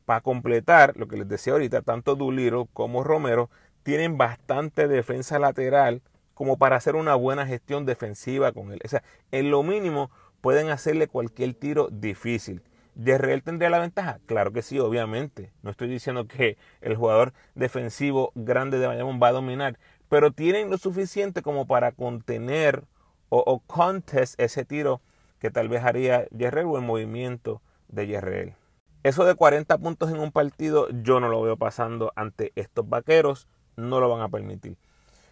Para 0.05 0.21
completar 0.21 0.97
lo 0.97 1.07
que 1.07 1.17
les 1.17 1.27
decía 1.27 1.53
ahorita, 1.53 1.81
tanto 1.81 2.15
Duliro 2.15 2.67
como 2.73 3.03
Romero 3.03 3.49
tienen 3.83 4.17
bastante 4.17 4.87
defensa 4.87 5.39
lateral 5.39 6.01
como 6.33 6.57
para 6.57 6.75
hacer 6.75 6.95
una 6.95 7.15
buena 7.15 7.45
gestión 7.45 7.85
defensiva 7.85 8.51
con 8.51 8.71
él. 8.71 8.79
O 8.83 8.87
sea, 8.87 9.03
en 9.31 9.51
lo 9.51 9.63
mínimo 9.63 10.09
pueden 10.41 10.69
hacerle 10.69 11.07
cualquier 11.07 11.53
tiro 11.53 11.89
difícil. 11.91 12.63
¿Yerreel 12.95 13.43
tendría 13.43 13.69
la 13.69 13.79
ventaja? 13.79 14.19
Claro 14.25 14.51
que 14.51 14.61
sí, 14.61 14.79
obviamente. 14.79 15.51
No 15.63 15.71
estoy 15.71 15.87
diciendo 15.87 16.27
que 16.27 16.57
el 16.81 16.95
jugador 16.95 17.33
defensivo 17.55 18.31
grande 18.35 18.77
de 18.77 18.87
Bayamón 18.87 19.19
va 19.21 19.29
a 19.29 19.33
dominar, 19.33 19.79
pero 20.09 20.31
tienen 20.31 20.69
lo 20.69 20.77
suficiente 20.77 21.41
como 21.41 21.65
para 21.65 21.91
contener 21.91 22.83
o, 23.29 23.63
contest 23.65 24.39
ese 24.39 24.63
tiro 24.63 25.01
que 25.39 25.49
tal 25.49 25.67
vez 25.67 25.83
haría 25.83 26.27
Yerrell 26.29 26.67
o 26.67 26.77
el 26.77 26.83
movimiento 26.83 27.61
de 27.87 28.05
Yerrell. 28.05 28.55
Eso 29.03 29.25
de 29.25 29.35
40 29.35 29.77
puntos 29.79 30.09
en 30.11 30.19
un 30.19 30.31
partido 30.31 30.87
yo 30.89 31.19
no 31.19 31.27
lo 31.27 31.41
veo 31.41 31.57
pasando 31.57 32.13
ante 32.15 32.53
estos 32.55 32.87
vaqueros, 32.87 33.49
no 33.75 33.99
lo 33.99 34.09
van 34.09 34.21
a 34.21 34.29
permitir. 34.29 34.77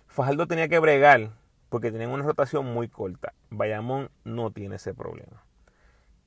Fajardo 0.07 0.45
tenía 0.45 0.67
que 0.67 0.79
bregar 0.79 1.31
porque 1.69 1.89
tienen 1.89 2.09
una 2.09 2.25
rotación 2.25 2.65
muy 2.65 2.89
corta. 2.89 3.33
Bayamón 3.49 4.09
no 4.25 4.51
tiene 4.51 4.75
ese 4.75 4.93
problema. 4.93 5.45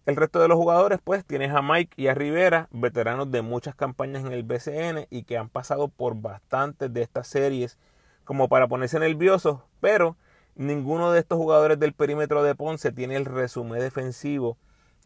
El 0.07 0.17
resto 0.17 0.41
de 0.41 0.49
los 0.49 0.57
jugadores, 0.57 1.01
pues, 1.05 1.23
tienes 1.25 1.53
a 1.53 1.61
Mike 1.61 1.93
y 2.01 2.09
a 2.09 2.15
Rivera, 2.15 2.69
veteranos 2.71 3.31
de 3.31 3.43
muchas 3.43 3.75
campañas 3.75 4.25
en 4.25 4.33
el 4.33 4.43
BCN 4.43 5.07
y 5.11 5.25
que 5.25 5.37
han 5.37 5.51
pasado 5.51 5.89
por 5.89 6.15
bastantes 6.15 6.95
de 6.95 7.03
estas 7.03 7.27
series 7.27 7.79
como 8.25 8.49
para 8.49 8.69
ponerse 8.69 8.99
nerviosos, 8.99 9.61
pero 9.81 10.17
ninguno 10.55 11.13
de 11.13 11.21
estos 11.21 11.37
jugadores 11.37 11.79
del 11.79 11.93
perímetro 11.93 12.43
de 12.43 12.55
Ponce 12.55 12.91
tiene 12.91 13.17
el 13.17 13.27
resumen 13.27 13.81
defensivo 13.81 14.57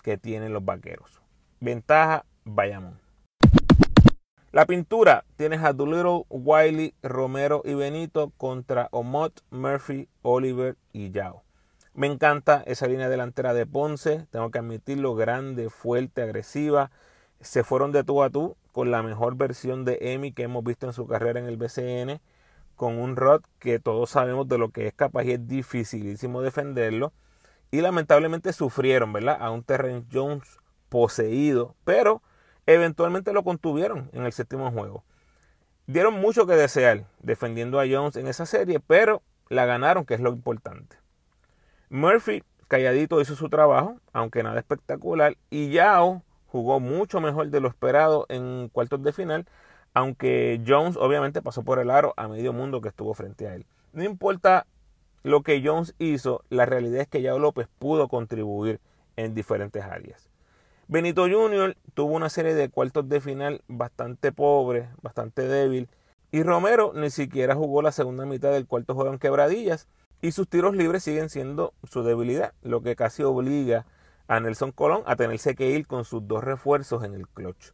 que 0.04 0.18
tienen 0.18 0.52
los 0.52 0.64
vaqueros. 0.64 1.17
Ventaja, 1.60 2.24
Bayamón. 2.44 3.00
La 4.52 4.64
pintura, 4.64 5.24
tienes 5.34 5.60
a 5.64 5.72
Doolittle, 5.72 6.24
Wiley, 6.28 6.94
Romero 7.02 7.62
y 7.64 7.74
Benito 7.74 8.32
contra 8.36 8.88
Omot, 8.92 9.42
Murphy, 9.50 10.08
Oliver 10.22 10.76
y 10.92 11.10
Yao. 11.10 11.42
Me 11.94 12.06
encanta 12.06 12.62
esa 12.64 12.86
línea 12.86 13.08
delantera 13.08 13.54
de 13.54 13.66
Ponce, 13.66 14.24
tengo 14.30 14.52
que 14.52 14.60
admitirlo, 14.60 15.16
grande, 15.16 15.68
fuerte, 15.68 16.22
agresiva. 16.22 16.92
Se 17.40 17.64
fueron 17.64 17.90
de 17.90 18.04
tú 18.04 18.22
a 18.22 18.30
tú 18.30 18.56
con 18.70 18.92
la 18.92 19.02
mejor 19.02 19.34
versión 19.34 19.84
de 19.84 19.98
Emi 20.00 20.30
que 20.30 20.44
hemos 20.44 20.62
visto 20.62 20.86
en 20.86 20.92
su 20.92 21.08
carrera 21.08 21.40
en 21.40 21.46
el 21.46 21.56
BCN, 21.56 22.20
con 22.76 22.98
un 22.98 23.16
Rod 23.16 23.42
que 23.58 23.80
todos 23.80 24.10
sabemos 24.10 24.48
de 24.48 24.58
lo 24.58 24.70
que 24.70 24.86
es 24.86 24.94
capaz 24.94 25.24
y 25.24 25.32
es 25.32 25.48
dificilísimo 25.48 26.40
defenderlo. 26.40 27.12
Y 27.72 27.80
lamentablemente 27.80 28.52
sufrieron, 28.52 29.12
¿verdad? 29.12 29.38
A 29.40 29.50
un 29.50 29.64
Terrence 29.64 30.06
Jones 30.12 30.58
poseído, 30.88 31.74
pero 31.84 32.22
eventualmente 32.66 33.32
lo 33.32 33.44
contuvieron 33.44 34.10
en 34.12 34.24
el 34.24 34.32
séptimo 34.32 34.70
juego. 34.70 35.04
Dieron 35.86 36.14
mucho 36.14 36.46
que 36.46 36.54
desear 36.54 37.06
defendiendo 37.20 37.80
a 37.80 37.86
Jones 37.90 38.16
en 38.16 38.26
esa 38.26 38.44
serie, 38.44 38.80
pero 38.80 39.22
la 39.48 39.64
ganaron, 39.64 40.04
que 40.04 40.14
es 40.14 40.20
lo 40.20 40.30
importante. 40.30 40.96
Murphy, 41.88 42.42
calladito, 42.68 43.20
hizo 43.20 43.34
su 43.34 43.48
trabajo, 43.48 43.98
aunque 44.12 44.42
nada 44.42 44.58
espectacular, 44.58 45.36
y 45.48 45.70
Yao 45.70 46.22
jugó 46.46 46.80
mucho 46.80 47.20
mejor 47.20 47.48
de 47.48 47.60
lo 47.60 47.68
esperado 47.68 48.26
en 48.28 48.68
cuartos 48.68 49.02
de 49.02 49.12
final, 49.12 49.46
aunque 49.94 50.60
Jones 50.66 50.96
obviamente 50.98 51.40
pasó 51.40 51.62
por 51.62 51.78
el 51.78 51.90
aro 51.90 52.12
a 52.16 52.28
medio 52.28 52.52
mundo 52.52 52.80
que 52.80 52.88
estuvo 52.88 53.14
frente 53.14 53.48
a 53.48 53.54
él. 53.54 53.64
No 53.92 54.04
importa 54.04 54.66
lo 55.22 55.42
que 55.42 55.62
Jones 55.64 55.94
hizo, 55.98 56.44
la 56.50 56.66
realidad 56.66 57.00
es 57.00 57.08
que 57.08 57.22
Yao 57.22 57.38
López 57.38 57.68
pudo 57.78 58.08
contribuir 58.08 58.80
en 59.16 59.34
diferentes 59.34 59.82
áreas. 59.82 60.28
Benito 60.90 61.28
Jr. 61.28 61.76
tuvo 61.92 62.14
una 62.16 62.30
serie 62.30 62.54
de 62.54 62.70
cuartos 62.70 63.06
de 63.10 63.20
final 63.20 63.60
bastante 63.68 64.32
pobre, 64.32 64.88
bastante 65.02 65.46
débil. 65.46 65.90
Y 66.30 66.42
Romero 66.42 66.92
ni 66.94 67.10
siquiera 67.10 67.54
jugó 67.54 67.82
la 67.82 67.92
segunda 67.92 68.24
mitad 68.24 68.52
del 68.52 68.66
cuarto 68.66 68.94
juego 68.94 69.12
en 69.12 69.18
quebradillas. 69.18 69.86
Y 70.22 70.32
sus 70.32 70.48
tiros 70.48 70.74
libres 70.74 71.04
siguen 71.04 71.28
siendo 71.28 71.74
su 71.84 72.02
debilidad, 72.04 72.54
lo 72.62 72.80
que 72.80 72.96
casi 72.96 73.22
obliga 73.22 73.84
a 74.28 74.40
Nelson 74.40 74.72
Colón 74.72 75.02
a 75.04 75.14
tenerse 75.16 75.54
que 75.54 75.68
ir 75.68 75.86
con 75.86 76.06
sus 76.06 76.26
dos 76.26 76.42
refuerzos 76.42 77.04
en 77.04 77.12
el 77.12 77.28
clutch. 77.28 77.72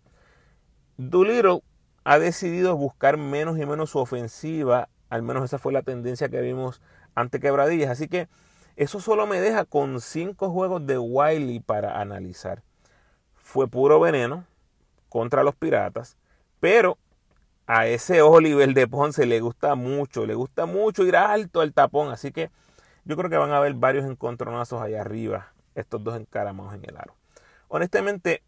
Doolittle 0.96 1.62
ha 2.02 2.18
decidido 2.18 2.76
buscar 2.76 3.16
menos 3.16 3.60
y 3.60 3.64
menos 3.64 3.90
su 3.90 4.00
ofensiva, 4.00 4.88
al 5.08 5.22
menos 5.22 5.44
esa 5.44 5.60
fue 5.60 5.72
la 5.72 5.82
tendencia 5.82 6.30
que 6.30 6.40
vimos 6.40 6.82
ante 7.14 7.38
quebradillas. 7.38 7.90
Así 7.90 8.08
que 8.08 8.28
eso 8.74 8.98
solo 8.98 9.28
me 9.28 9.40
deja 9.40 9.64
con 9.64 10.00
cinco 10.00 10.50
juegos 10.50 10.84
de 10.84 10.98
Wiley 10.98 11.60
para 11.60 12.00
analizar 12.00 12.64
fue 13.54 13.68
puro 13.68 14.00
veneno 14.00 14.44
contra 15.08 15.44
los 15.44 15.54
piratas, 15.54 16.16
pero 16.58 16.98
a 17.68 17.86
ese 17.86 18.20
Oliver 18.20 18.74
de 18.74 18.88
Ponce 18.88 19.26
le 19.26 19.38
gusta 19.38 19.76
mucho, 19.76 20.26
le 20.26 20.34
gusta 20.34 20.66
mucho 20.66 21.04
ir 21.04 21.14
alto 21.14 21.60
al 21.60 21.72
tapón, 21.72 22.10
así 22.10 22.32
que 22.32 22.50
yo 23.04 23.16
creo 23.16 23.30
que 23.30 23.36
van 23.36 23.52
a 23.52 23.58
haber 23.58 23.74
varios 23.74 24.06
encontronazos 24.06 24.82
allá 24.82 25.02
arriba, 25.02 25.52
estos 25.76 26.02
dos 26.02 26.16
encaramados 26.16 26.74
en 26.74 26.84
el 26.84 26.96
aro. 26.96 27.14
Honestamente, 27.68 28.42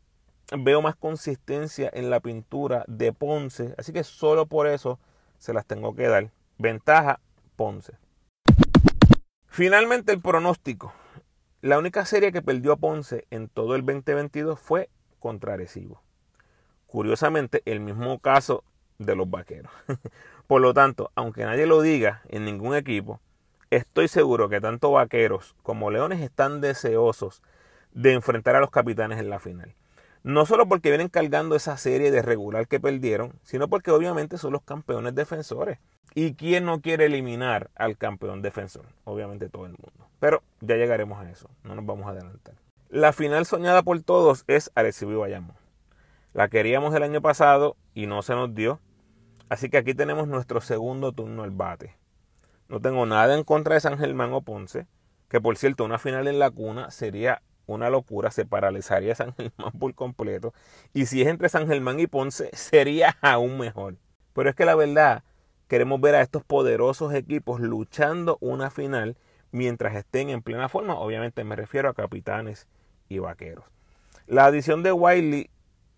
veo 0.59 0.83
más 0.83 0.97
consistencia 0.97 1.89
en 1.95 2.11
la 2.11 2.19
pintura 2.19 2.85
de 2.89 3.13
Ponce, 3.13 3.77
así 3.79 3.93
que 3.93 4.03
solo 4.03 4.47
por 4.47 4.67
eso 4.67 4.99
se 5.39 5.53
las 5.53 5.67
tengo 5.67 5.95
que 5.95 6.09
dar. 6.09 6.33
Ventaja, 6.59 7.21
Ponce. 7.55 7.93
Finalmente 9.47 10.11
el 10.11 10.21
pronóstico. 10.21 10.93
La 11.61 11.79
única 11.79 12.05
serie 12.07 12.33
que 12.33 12.43
perdió 12.43 12.73
a 12.73 12.77
Ponce 12.77 13.25
en 13.31 13.49
todo 13.49 13.77
el 13.77 13.87
2022 13.87 14.59
fue 14.59 14.91
contra 15.19 15.57
Curiosamente, 16.87 17.63
el 17.65 17.81
mismo 17.81 18.19
caso 18.21 18.65
de 18.99 19.17
los 19.17 19.29
vaqueros. 19.29 19.73
Por 20.47 20.61
lo 20.61 20.73
tanto, 20.73 21.11
aunque 21.15 21.45
nadie 21.45 21.67
lo 21.67 21.83
diga 21.83 22.23
en 22.29 22.45
ningún 22.45 22.75
equipo, 22.75 23.21
estoy 23.71 24.09
seguro 24.09 24.49
que 24.49 24.61
tanto 24.61 24.93
vaqueros 24.93 25.55
como 25.63 25.91
leones 25.91 26.21
están 26.21 26.61
deseosos 26.61 27.43
de 27.93 28.13
enfrentar 28.13 28.57
a 28.57 28.61
los 28.61 28.71
capitanes 28.71 29.19
en 29.19 29.31
la 29.31 29.41
final. 29.41 29.75
No 30.23 30.45
solo 30.45 30.67
porque 30.67 30.91
vienen 30.91 31.09
cargando 31.09 31.55
esa 31.55 31.77
serie 31.77 32.11
de 32.11 32.23
regular 32.23 32.67
que 32.67 32.81
perdieron, 32.81 33.33
sino 33.43 33.69
porque 33.69 33.91
obviamente 33.91 34.39
son 34.39 34.53
los 34.53 34.63
campeones 34.63 35.15
defensores. 35.15 35.79
¿Y 36.15 36.35
quién 36.35 36.65
no 36.65 36.81
quiere 36.81 37.07
eliminar 37.07 37.71
al 37.75 37.97
campeón 37.97 38.43
defensor? 38.43 38.87
Obviamente 39.05 39.49
todo 39.49 39.67
el 39.67 39.73
mundo. 39.73 40.09
Pero 40.19 40.43
ya 40.61 40.77
llegaremos 40.77 41.21
a 41.21 41.31
eso, 41.31 41.49
no 41.63 41.75
nos 41.75 41.87
vamos 41.87 42.07
a 42.07 42.11
adelantar. 42.11 42.55
La 42.89 43.13
final 43.13 43.47
soñada 43.47 43.83
por 43.83 44.01
todos 44.03 44.45
es 44.47 44.71
Arecibo 44.77 45.11
y. 45.11 45.57
La 46.33 46.47
queríamos 46.47 46.95
el 46.95 47.03
año 47.03 47.21
pasado 47.21 47.77
y 47.95 48.07
no 48.07 48.23
se 48.23 48.35
nos 48.35 48.55
dio. 48.55 48.79
Así 49.49 49.69
que 49.69 49.79
aquí 49.79 49.93
tenemos 49.93 50.29
nuestro 50.29 50.61
segundo 50.61 51.11
turno 51.11 51.43
al 51.43 51.51
bate. 51.51 51.97
No 52.69 52.81
tengo 52.81 53.05
nada 53.05 53.35
en 53.35 53.43
contra 53.43 53.75
de 53.75 53.81
San 53.81 53.99
Germán 53.99 54.33
o 54.33 54.41
Ponce, 54.41 54.87
que 55.29 55.41
por 55.41 55.57
cierto, 55.57 55.85
una 55.85 55.99
final 55.99 56.29
en 56.29 56.39
la 56.39 56.53
cuna 56.53 56.93
sería 56.93 57.43
una 57.67 57.91
locura, 57.91 58.31
se 58.31 58.47
paralizaría 58.47 59.17
San 59.17 59.35
Germán 59.35 59.73
por 59.81 59.93
completo. 59.97 60.55
Y 60.95 61.07
si 61.07 61.23
es 61.23 61.29
entre 61.29 61.49
San 61.49 61.67
Germán 61.67 61.99
y 61.99 62.07
Ponce, 62.07 62.51
sería 62.55 63.17
aún 63.21 63.59
mejor. 63.59 63.97
Pero 64.33 64.49
es 64.49 64.55
que 64.55 64.65
la 64.65 64.77
verdad, 64.77 65.25
queremos 65.67 66.01
ver 66.01 66.15
a 66.15 66.23
estos 66.23 66.45
poderosos 66.45 67.13
equipos 67.15 67.61
luchando 67.61 68.39
una 68.41 68.71
final 68.71 69.17
mientras 69.53 69.95
estén 69.95 70.31
en 70.31 70.43
plena 70.43 70.69
forma. 70.69 70.99
Obviamente 70.99 71.45
me 71.45 71.57
refiero 71.57 71.89
a 71.89 71.95
capitanes 71.95 72.67
y 73.09 73.19
Vaqueros. 73.19 73.65
La 74.27 74.47
adición 74.47 74.83
de 74.83 74.93
Wiley 74.93 75.51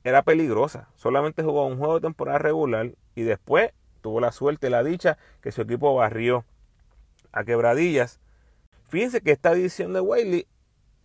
era 0.04 0.22
peligrosa. 0.22 0.88
Solamente 0.94 1.42
jugó 1.42 1.66
un 1.66 1.78
juego 1.78 1.94
de 1.94 2.00
temporada 2.02 2.38
regular 2.38 2.92
y 3.14 3.22
después 3.22 3.72
tuvo 4.00 4.20
la 4.20 4.32
suerte, 4.32 4.70
la 4.70 4.82
dicha 4.82 5.18
que 5.40 5.52
su 5.52 5.62
equipo 5.62 5.94
barrió 5.94 6.44
a 7.32 7.44
quebradillas. 7.44 8.20
Fíjense 8.88 9.20
que 9.20 9.32
esta 9.32 9.50
adición 9.50 9.92
de 9.92 10.00
Wiley, 10.00 10.46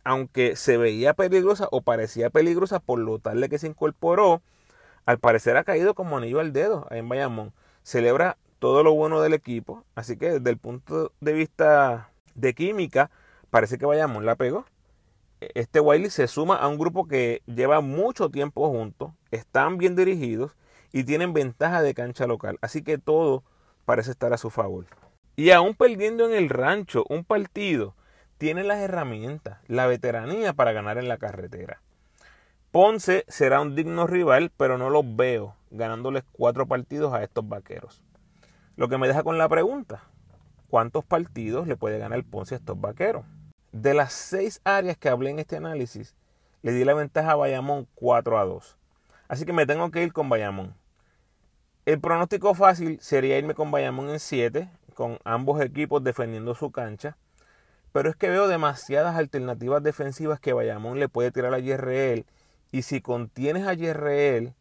aunque 0.04 0.56
se 0.56 0.78
veía 0.78 1.14
peligrosa 1.14 1.68
o 1.72 1.82
parecía 1.82 2.30
peligrosa 2.30 2.80
por 2.80 3.00
lo 3.00 3.20
tarde 3.20 3.50
que 3.50 3.60
se 3.60 3.68
incorporó, 3.68 4.42
al 5.06 5.20
parecer 5.20 5.58
ha 5.58 5.64
caído 5.64 5.96
como 5.96 6.18
anillo 6.18 6.40
al 6.40 6.54
dedo 6.54 6.88
en 6.92 7.10
Bayamón. 7.10 7.54
Celebra 7.84 8.38
todo 8.60 8.84
lo 8.84 8.94
bueno 8.94 9.22
del 9.22 9.34
equipo, 9.34 9.84
así 9.96 10.16
que 10.16 10.32
desde 10.32 10.50
el 10.50 10.58
punto 10.58 11.12
de 11.20 11.34
vista 11.34 12.10
de 12.36 12.54
química, 12.54 13.12
parece 13.50 13.78
que 13.78 13.86
Bayamón 13.86 14.26
la 14.26 14.36
pegó 14.36 14.66
este 15.56 15.80
Wiley 15.80 16.10
se 16.10 16.28
suma 16.28 16.56
a 16.56 16.68
un 16.68 16.78
grupo 16.78 17.08
que 17.08 17.42
lleva 17.46 17.82
mucho 17.82 18.30
tiempo 18.30 18.70
juntos, 18.70 19.12
están 19.32 19.78
bien 19.78 19.96
dirigidos 19.96 20.56
y 20.92 21.04
tienen 21.04 21.34
ventaja 21.34 21.82
de 21.82 21.94
cancha 21.94 22.28
local. 22.28 22.58
Así 22.62 22.84
que 22.84 22.98
todo 22.98 23.44
parece 23.86 24.12
estar 24.12 24.34
a 24.34 24.38
su 24.38 24.50
favor. 24.50 24.86
Y 25.36 25.52
aún 25.52 25.74
perdiendo 25.74 26.26
en 26.26 26.34
el 26.34 26.50
rancho 26.50 27.06
un 27.10 27.24
partido, 27.24 27.96
tiene 28.38 28.64
las 28.64 28.80
herramientas, 28.80 29.60
la 29.68 29.88
veteranía 29.88 30.54
para 30.54 30.74
ganar 30.74 30.98
en 30.98 31.08
la 31.08 31.18
carretera. 31.18 31.82
Ponce 32.72 33.26
será 33.28 33.62
un 33.62 33.76
digno 33.76 34.08
rival, 34.08 34.52
pero 34.56 34.78
no 34.78 34.90
los 34.90 35.04
veo 35.16 35.56
ganándoles 35.72 36.24
cuatro 36.32 36.68
partidos 36.68 37.14
a 37.14 37.24
estos 37.24 37.48
vaqueros. 37.48 38.02
Lo 38.76 38.90
que 38.90 38.98
me 38.98 39.08
deja 39.08 39.24
con 39.24 39.38
la 39.38 39.50
pregunta, 39.50 40.04
¿cuántos 40.74 41.06
partidos 41.06 41.68
le 41.68 41.78
puede 41.78 42.00
ganar 42.00 42.24
Ponce 42.24 42.56
a 42.56 42.58
estos 42.58 42.82
vaqueros? 42.82 43.24
De 43.72 43.94
las 43.94 44.12
seis 44.12 44.60
áreas 44.64 44.98
que 44.98 45.08
hablé 45.08 45.30
en 45.30 45.38
este 45.38 45.56
análisis, 45.56 46.16
le 46.64 46.72
di 46.72 46.84
la 46.84 46.96
ventaja 46.96 47.34
a 47.34 47.36
Bayamón 47.36 47.88
4 47.94 48.40
a 48.40 48.46
2. 48.46 48.76
Así 49.28 49.46
que 49.46 49.54
me 49.54 49.68
tengo 49.68 49.92
que 49.92 50.02
ir 50.02 50.12
con 50.14 50.30
Bayamón. 50.30 50.74
El 51.86 52.00
pronóstico 52.00 52.56
fácil 52.56 53.00
sería 53.02 53.38
irme 53.38 53.54
con 53.54 53.70
Bayamón 53.70 54.10
en 54.10 54.20
7, 54.20 54.68
con 54.96 55.20
ambos 55.26 55.62
equipos 55.62 56.04
defendiendo 56.04 56.56
su 56.56 56.72
cancha. 56.72 57.18
Pero 57.92 58.10
es 58.10 58.16
que 58.16 58.30
veo 58.30 58.48
demasiadas 58.48 59.16
alternativas 59.16 59.84
defensivas 59.84 60.40
que 60.40 60.54
Bayamón 60.54 61.00
le 61.00 61.08
puede 61.08 61.32
tirar 61.32 61.54
a 61.54 61.60
Yerreel. 61.60 62.26
Y 62.72 62.82
si 62.82 63.00
contienes 63.00 63.68
a 63.68 63.76
Yerreel, 63.76 64.56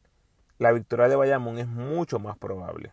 la 0.58 0.72
victoria 0.72 1.08
de 1.08 1.16
Bayamón 1.16 1.58
es 1.58 1.68
mucho 1.68 2.18
más 2.18 2.36
probable. 2.36 2.92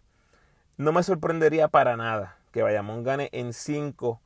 No 0.77 0.93
me 0.93 1.03
sorprendería 1.03 1.67
para 1.67 1.97
nada 1.97 2.38
que 2.52 2.62
Bayamón 2.62 3.04
gane 3.04 3.30
en 3.32 3.54
5, 3.54 4.22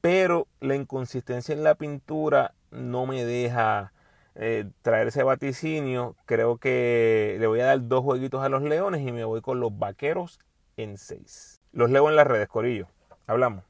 pero 0.00 0.46
la 0.60 0.74
inconsistencia 0.74 1.52
en 1.52 1.64
la 1.64 1.74
pintura 1.74 2.54
no 2.70 3.06
me 3.06 3.24
deja 3.24 3.92
eh, 4.34 4.66
traer 4.82 5.08
ese 5.08 5.22
vaticinio. 5.22 6.16
Creo 6.26 6.58
que 6.58 7.36
le 7.40 7.46
voy 7.46 7.60
a 7.60 7.66
dar 7.66 7.88
dos 7.88 8.04
jueguitos 8.04 8.42
a 8.42 8.48
los 8.48 8.62
Leones 8.62 9.06
y 9.06 9.12
me 9.12 9.24
voy 9.24 9.40
con 9.40 9.60
los 9.60 9.76
Vaqueros 9.78 10.38
en 10.76 10.96
6. 10.96 11.60
Los 11.72 11.90
leo 11.90 12.08
en 12.08 12.16
las 12.16 12.26
redes, 12.26 12.48
Corillo. 12.48 12.86
Hablamos. 13.26 13.64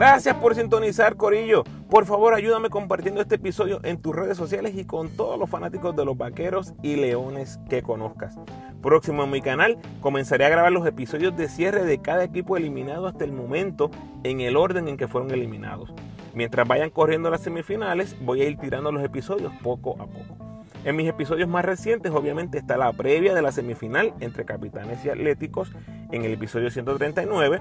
Gracias 0.00 0.34
por 0.36 0.54
sintonizar, 0.54 1.16
Corillo. 1.16 1.62
Por 1.90 2.06
favor, 2.06 2.32
ayúdame 2.32 2.70
compartiendo 2.70 3.20
este 3.20 3.34
episodio 3.34 3.80
en 3.84 4.00
tus 4.00 4.16
redes 4.16 4.38
sociales 4.38 4.74
y 4.74 4.86
con 4.86 5.10
todos 5.10 5.38
los 5.38 5.50
fanáticos 5.50 5.94
de 5.94 6.06
los 6.06 6.16
vaqueros 6.16 6.72
y 6.82 6.96
leones 6.96 7.60
que 7.68 7.82
conozcas. 7.82 8.34
Próximo 8.80 9.24
en 9.24 9.30
mi 9.30 9.42
canal, 9.42 9.76
comenzaré 10.00 10.46
a 10.46 10.48
grabar 10.48 10.72
los 10.72 10.86
episodios 10.86 11.36
de 11.36 11.50
cierre 11.50 11.84
de 11.84 12.00
cada 12.00 12.24
equipo 12.24 12.56
eliminado 12.56 13.08
hasta 13.08 13.24
el 13.24 13.32
momento 13.32 13.90
en 14.24 14.40
el 14.40 14.56
orden 14.56 14.88
en 14.88 14.96
que 14.96 15.06
fueron 15.06 15.32
eliminados. 15.32 15.92
Mientras 16.32 16.66
vayan 16.66 16.88
corriendo 16.88 17.28
las 17.28 17.42
semifinales, 17.42 18.16
voy 18.22 18.40
a 18.40 18.48
ir 18.48 18.56
tirando 18.56 18.90
los 18.92 19.04
episodios 19.04 19.52
poco 19.62 20.00
a 20.00 20.06
poco. 20.06 20.34
En 20.82 20.96
mis 20.96 21.10
episodios 21.10 21.46
más 21.46 21.66
recientes, 21.66 22.10
obviamente, 22.10 22.56
está 22.56 22.78
la 22.78 22.90
previa 22.94 23.34
de 23.34 23.42
la 23.42 23.52
semifinal 23.52 24.14
entre 24.20 24.46
Capitanes 24.46 25.04
y 25.04 25.10
Atléticos 25.10 25.70
en 26.10 26.24
el 26.24 26.32
episodio 26.32 26.70
139 26.70 27.60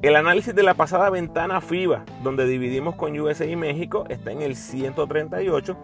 el 0.00 0.14
análisis 0.14 0.54
de 0.54 0.62
la 0.62 0.74
pasada 0.74 1.10
ventana 1.10 1.60
FIBA, 1.60 2.04
donde 2.22 2.46
dividimos 2.46 2.94
con 2.94 3.18
USA 3.18 3.46
y 3.46 3.56
México, 3.56 4.04
está 4.08 4.30
en 4.30 4.42
el 4.42 4.54
138. 4.54 5.76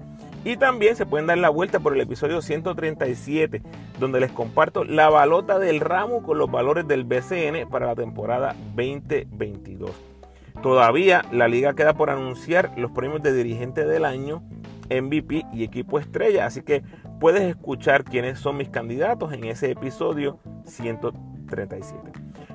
Y 0.45 0.57
también 0.57 0.95
se 0.95 1.07
pueden 1.07 1.27
dar 1.27 1.39
la 1.39 1.49
vuelta 1.49 1.81
por 1.81 1.95
el 1.95 2.01
episodio 2.01 2.41
137, 2.41 3.63
donde 3.99 4.21
les 4.21 4.31
comparto 4.31 4.85
la 4.85 5.09
balota 5.09 5.59
del 5.59 5.81
ramo 5.81 6.23
con 6.23 6.39
los 6.39 6.51
valores 6.51 6.87
del 6.87 7.03
BCN 7.05 7.69
para 7.69 7.87
la 7.87 7.95
temporada 7.97 8.55
2022. 8.77 9.91
Todavía 10.63 11.25
la 11.33 11.49
liga 11.49 11.75
queda 11.75 11.95
por 11.95 12.11
anunciar 12.11 12.71
los 12.77 12.93
premios 12.93 13.23
de 13.23 13.33
dirigente 13.33 13.85
del 13.85 14.05
año, 14.05 14.43
MVP 14.91 15.45
y 15.53 15.65
equipo 15.65 15.99
estrella, 15.99 16.47
así 16.47 16.63
que 16.63 16.85
puedes 17.19 17.43
escuchar 17.43 18.05
quiénes 18.05 18.39
son 18.39 18.59
mis 18.59 18.69
candidatos 18.69 19.33
en 19.33 19.45
ese 19.45 19.73
episodio 19.73 20.39
137. 20.67 21.34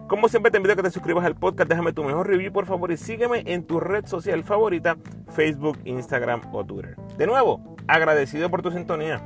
Como 0.08 0.28
siempre 0.28 0.52
te 0.52 0.58
invito 0.58 0.74
a 0.74 0.76
que 0.76 0.84
te 0.84 0.92
suscribas 0.92 1.26
al 1.26 1.36
podcast, 1.36 1.70
déjame 1.70 1.94
tu 1.94 2.04
mejor 2.04 2.28
review 2.28 2.52
por 2.52 2.66
favor 2.66 2.92
y 2.92 2.98
sígueme 2.98 3.44
en 3.46 3.64
tu 3.64 3.80
red 3.80 4.06
social 4.06 4.44
favorita, 4.44 4.98
Facebook, 5.30 5.78
Instagram 5.86 6.42
o 6.52 6.66
Twitter. 6.66 6.96
De 7.18 7.28
nuevo, 7.28 7.76
agradecido 7.88 8.50
por 8.50 8.62
tu 8.62 8.72
sintonía. 8.72 9.22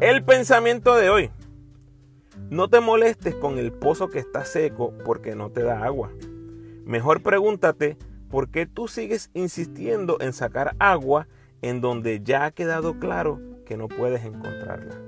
El 0.00 0.22
pensamiento 0.22 0.94
de 0.96 1.10
hoy. 1.10 1.30
No 2.50 2.68
te 2.68 2.80
molestes 2.80 3.34
con 3.34 3.58
el 3.58 3.72
pozo 3.72 4.08
que 4.08 4.18
está 4.18 4.44
seco 4.44 4.92
porque 5.04 5.34
no 5.34 5.50
te 5.50 5.62
da 5.62 5.82
agua. 5.84 6.12
Mejor 6.84 7.22
pregúntate 7.22 7.96
¿por 8.34 8.48
qué 8.48 8.66
tú 8.66 8.88
sigues 8.88 9.30
insistiendo 9.32 10.16
en 10.20 10.32
sacar 10.32 10.74
agua 10.80 11.28
en 11.62 11.80
donde 11.80 12.20
ya 12.20 12.46
ha 12.46 12.50
quedado 12.50 12.98
claro 12.98 13.40
que 13.64 13.76
no 13.76 13.86
puedes 13.86 14.24
encontrarla? 14.24 15.00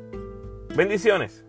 Bendiciones. 0.77 1.45